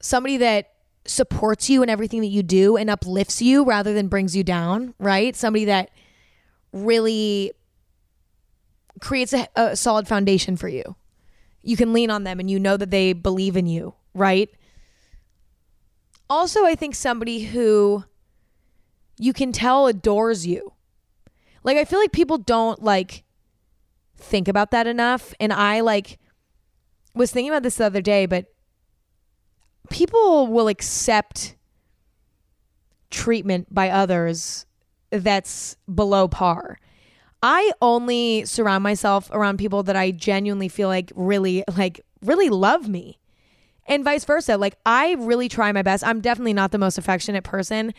[0.00, 0.70] Somebody that
[1.04, 4.94] supports you in everything that you do and uplifts you rather than brings you down,
[4.98, 5.34] right?
[5.34, 5.90] Somebody that
[6.72, 7.52] really
[9.00, 10.94] creates a, a solid foundation for you.
[11.62, 14.50] You can lean on them and you know that they believe in you, right?
[16.30, 18.04] Also, I think somebody who
[19.18, 20.72] you can tell adores you.
[21.64, 23.24] Like I feel like people don't like
[24.16, 26.18] think about that enough and I like
[27.14, 28.46] was thinking about this the other day, but
[29.90, 31.56] people will accept
[33.10, 34.66] treatment by others
[35.10, 36.78] that's below par.
[37.42, 42.88] I only surround myself around people that I genuinely feel like really like really love
[42.88, 43.18] me.
[43.86, 44.56] And vice versa.
[44.56, 46.04] Like I really try my best.
[46.06, 47.92] I'm definitely not the most affectionate person,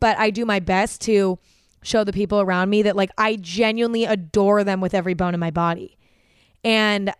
[0.00, 1.38] but I do my best to
[1.82, 5.40] show the people around me that like I genuinely adore them with every bone in
[5.40, 5.96] my body.
[6.64, 7.12] And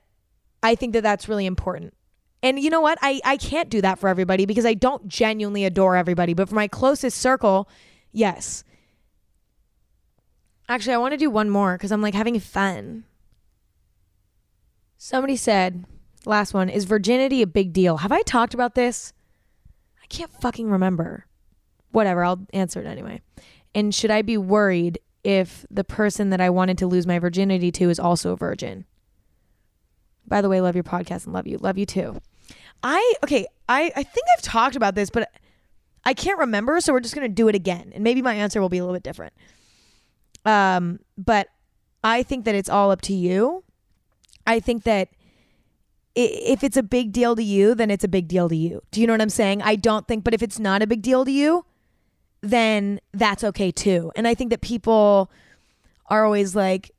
[0.63, 1.95] I think that that's really important.
[2.43, 2.99] And you know what?
[3.01, 6.35] I, I can't do that for everybody because I don't genuinely adore everybody.
[6.35, 7.69] But for my closest circle,
[8.13, 8.65] yes.
[10.69, 13.05] Actually, I want to do one more because I'm like having fun.
[14.99, 15.85] Somebody said,
[16.25, 17.99] last one, is virginity a big deal?
[17.99, 19.13] Have I talked about this?
[20.03, 21.27] I can't fucking remember.
[21.97, 23.23] Whatever, I'll answer it anyway.
[23.75, 27.73] And should I be worried if the person that I wanted to lose my virginity
[27.73, 28.85] to is also a virgin?
[30.27, 31.57] By the way, love your podcast and love you.
[31.57, 32.21] Love you too.
[32.83, 35.31] I okay, I I think I've talked about this, but
[36.05, 37.93] I can't remember, so we're just going to do it again.
[37.95, 39.33] And maybe my answer will be a little bit different.
[40.45, 41.49] Um, but
[42.05, 43.65] I think that it's all up to you.
[44.47, 45.09] I think that
[46.15, 48.83] if it's a big deal to you, then it's a big deal to you.
[48.91, 49.63] Do you know what I'm saying?
[49.63, 51.65] I don't think, but if it's not a big deal to you,
[52.41, 54.13] then that's okay too.
[54.17, 55.31] And I think that people
[56.07, 56.91] are always like,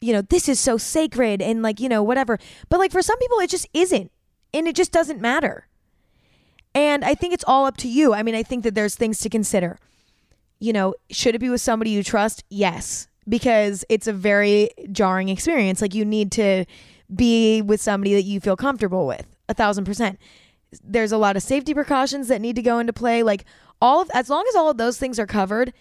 [0.00, 2.38] you know, this is so sacred and like, you know, whatever.
[2.68, 4.10] But like for some people, it just isn't.
[4.54, 5.66] And it just doesn't matter.
[6.74, 8.14] And I think it's all up to you.
[8.14, 9.78] I mean, I think that there's things to consider
[10.62, 12.44] you know, should it be with somebody you trust?
[12.48, 15.82] Yes, because it's a very jarring experience.
[15.82, 16.66] Like you need to
[17.12, 20.20] be with somebody that you feel comfortable with, a thousand percent.
[20.84, 23.24] There's a lot of safety precautions that need to go into play.
[23.24, 23.44] Like
[23.82, 25.74] all of, as long as all of those things are covered,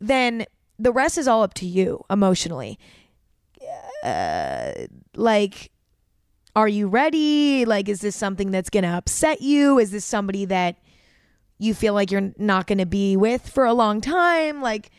[0.00, 0.46] then
[0.78, 2.78] the rest is all up to you emotionally.
[4.04, 4.72] Uh,
[5.16, 5.72] like,
[6.54, 7.64] are you ready?
[7.64, 9.78] Like, is this something that's going to upset you?
[9.80, 10.76] Is this somebody that
[11.58, 14.62] you feel like you're not going to be with for a long time?
[14.62, 14.90] Like,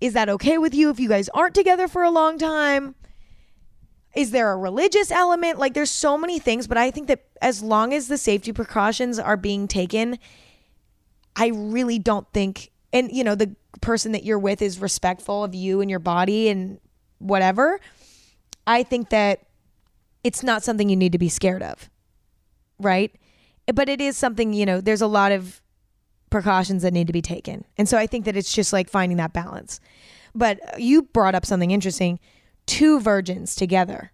[0.00, 2.96] is that okay with you if you guys aren't together for a long time?
[4.16, 5.60] Is there a religious element?
[5.60, 9.20] Like, there's so many things, but I think that as long as the safety precautions
[9.20, 10.18] are being taken,
[11.36, 15.54] I really don't think, and you know, the person that you're with is respectful of
[15.54, 16.78] you and your body and
[17.18, 17.80] whatever.
[18.66, 19.46] I think that
[20.22, 21.90] it's not something you need to be scared of,
[22.78, 23.12] right?
[23.72, 25.60] But it is something, you know, there's a lot of
[26.30, 27.64] precautions that need to be taken.
[27.76, 29.80] And so I think that it's just like finding that balance.
[30.34, 32.18] But you brought up something interesting
[32.66, 34.12] two virgins together.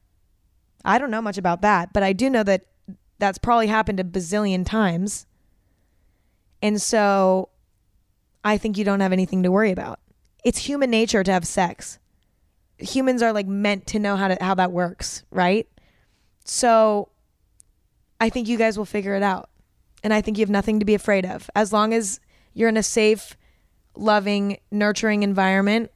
[0.85, 2.67] I don't know much about that, but I do know that
[3.19, 5.27] that's probably happened a bazillion times.
[6.63, 7.51] And so
[8.45, 10.01] I think you don't have anything to worry about.
[10.45, 11.99] It's human nature to have sex.
[12.79, 15.69] Humans are like meant to know how to how that works, right?
[16.45, 17.09] So
[18.21, 19.51] I think you guys will figure it out.
[20.03, 21.51] And I think you have nothing to be afraid of.
[21.55, 22.21] As long as
[22.55, 23.37] you're in a safe,
[23.97, 25.91] loving, nurturing environment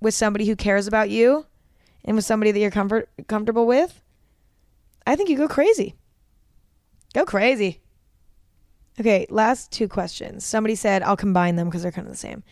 [0.00, 1.46] with somebody who cares about you
[2.04, 4.00] and with somebody that you're comfort comfortable with,
[5.06, 5.94] I think you go crazy.
[7.14, 7.81] Go crazy.
[9.00, 10.44] Okay, last two questions.
[10.44, 12.42] Somebody said I'll combine them because they're kind of the same.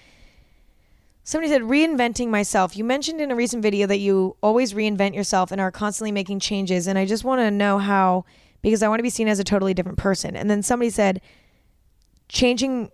[1.23, 2.77] Somebody said reinventing myself.
[2.77, 6.41] You mentioned in a recent video that you always reinvent yourself and are constantly making
[6.41, 8.25] changes and I just want to know how
[8.63, 10.37] because I want to be seen as a totally different person.
[10.37, 11.21] And then somebody said,
[12.31, 12.91] changing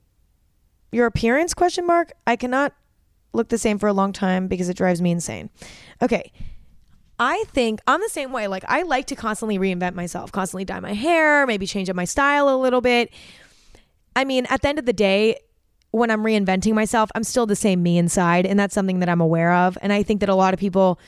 [0.92, 2.74] your appearance question mark i cannot
[3.34, 5.50] look the same for a long time because it drives me insane
[6.00, 6.32] okay
[7.18, 8.48] i think i'm the same way.
[8.48, 12.04] Like i like to constantly reinvent myself constantly dye my hair maybe change up my
[12.04, 13.10] style a little bit.
[14.14, 15.38] I mean at the end of the day
[15.90, 19.20] when i'm reinventing myself i'm still the same me inside and that's something that i'm
[19.20, 19.78] aware of.
[19.80, 20.98] And i think that a lot of people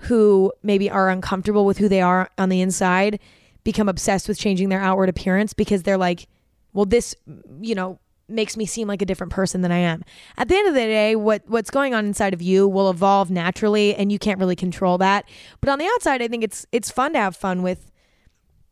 [0.00, 3.20] who maybe are uncomfortable with who they are on the inside
[3.64, 6.26] become obsessed with changing their outward appearance because they're like,
[6.72, 7.14] well, this,
[7.60, 7.98] you know,
[8.30, 10.04] makes me seem like a different person than I am.
[10.36, 13.30] At the end of the day, what what's going on inside of you will evolve
[13.30, 15.24] naturally and you can't really control that.
[15.60, 17.90] But on the outside, I think it's it's fun to have fun with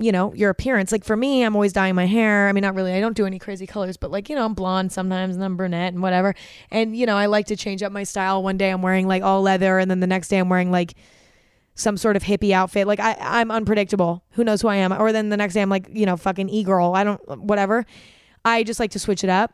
[0.01, 0.93] you know, your appearance.
[0.93, 2.49] Like for me, I'm always dyeing my hair.
[2.49, 2.93] I mean, not really.
[2.93, 5.57] I don't do any crazy colors, but like, you know, I'm blonde sometimes and I'm
[5.57, 6.35] brunette and whatever.
[6.71, 8.43] And you know, I like to change up my style.
[8.43, 10.95] One day I'm wearing like all leather and then the next day I'm wearing like
[11.75, 12.87] some sort of hippie outfit.
[12.87, 14.23] Like I, I'm unpredictable.
[14.33, 14.93] Who knows who I am?
[14.93, 16.93] Or then the next day I'm like, you know, fucking e girl.
[16.95, 17.85] I don't, whatever.
[18.49, 19.53] I just like to switch it up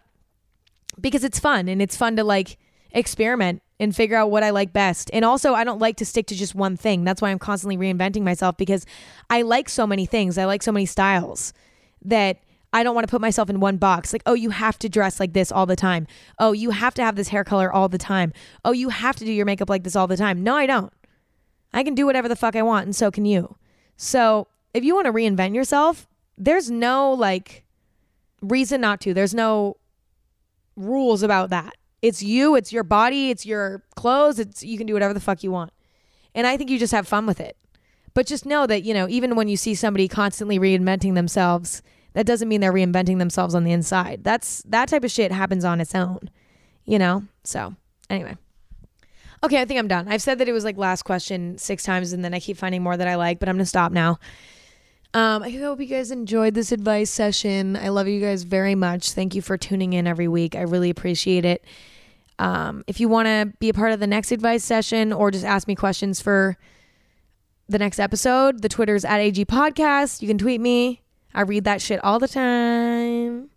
[1.00, 2.58] because it's fun and it's fun to like
[2.92, 5.10] experiment and figure out what I like best.
[5.12, 7.02] And also, I don't like to stick to just one thing.
[7.02, 8.86] That's why I'm constantly reinventing myself because
[9.28, 10.38] I like so many things.
[10.38, 11.52] I like so many styles
[12.04, 12.38] that
[12.72, 14.12] I don't want to put myself in one box.
[14.12, 16.06] Like, oh, you have to dress like this all the time.
[16.38, 18.32] Oh, you have to have this hair color all the time.
[18.64, 20.44] Oh, you have to do your makeup like this all the time.
[20.44, 20.92] No, I don't.
[21.72, 23.56] I can do whatever the fuck I want, and so can you.
[23.96, 26.06] So, if you want to reinvent yourself,
[26.38, 27.63] there's no like
[28.44, 29.14] reason not to.
[29.14, 29.76] There's no
[30.76, 31.74] rules about that.
[32.02, 35.42] It's you, it's your body, it's your clothes, it's you can do whatever the fuck
[35.42, 35.72] you want.
[36.34, 37.56] And I think you just have fun with it.
[38.12, 41.82] But just know that, you know, even when you see somebody constantly reinventing themselves,
[42.12, 44.22] that doesn't mean they're reinventing themselves on the inside.
[44.22, 46.30] That's that type of shit happens on its own.
[46.84, 47.24] You know?
[47.42, 47.74] So,
[48.08, 48.36] anyway.
[49.42, 50.08] Okay, I think I'm done.
[50.08, 52.82] I've said that it was like last question six times and then I keep finding
[52.82, 54.18] more that I like, but I'm going to stop now.
[55.14, 57.76] Um, I hope you guys enjoyed this advice session.
[57.76, 59.12] I love you guys very much.
[59.12, 60.56] Thank you for tuning in every week.
[60.56, 61.64] I really appreciate it.
[62.40, 65.44] Um, if you want to be a part of the next advice session or just
[65.44, 66.56] ask me questions for
[67.68, 70.20] the next episode, the Twitter's at AG Podcast.
[70.20, 71.00] You can tweet me.
[71.32, 73.50] I read that shit all the time.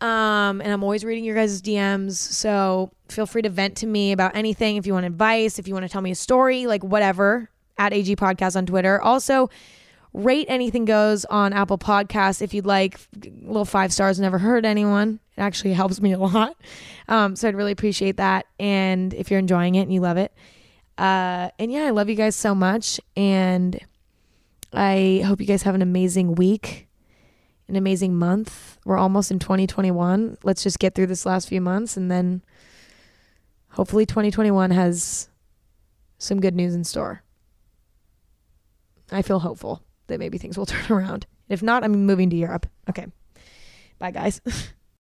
[0.00, 2.12] Um, and I'm always reading your guys' DMs.
[2.12, 4.76] So feel free to vent to me about anything.
[4.76, 7.92] If you want advice, if you want to tell me a story, like whatever, at
[7.92, 9.00] AG Podcast on Twitter.
[9.02, 9.50] Also,
[10.14, 12.98] rate anything goes on Apple Podcasts if you'd like.
[13.42, 15.18] Little five stars never hurt anyone.
[15.36, 16.56] It actually helps me a lot.
[17.08, 18.46] Um, so I'd really appreciate that.
[18.58, 20.32] And if you're enjoying it and you love it.
[20.96, 23.00] Uh, and yeah, I love you guys so much.
[23.16, 23.78] And
[24.72, 26.86] I hope you guys have an amazing week,
[27.68, 28.78] an amazing month.
[28.84, 30.38] We're almost in 2021.
[30.44, 32.42] Let's just get through this last few months and then
[33.70, 35.28] hopefully 2021 has
[36.18, 37.22] some good news in store.
[39.10, 41.26] I feel hopeful that maybe things will turn around.
[41.48, 42.66] If not, I'm moving to Europe.
[42.88, 43.06] Okay.
[43.98, 44.40] Bye, guys.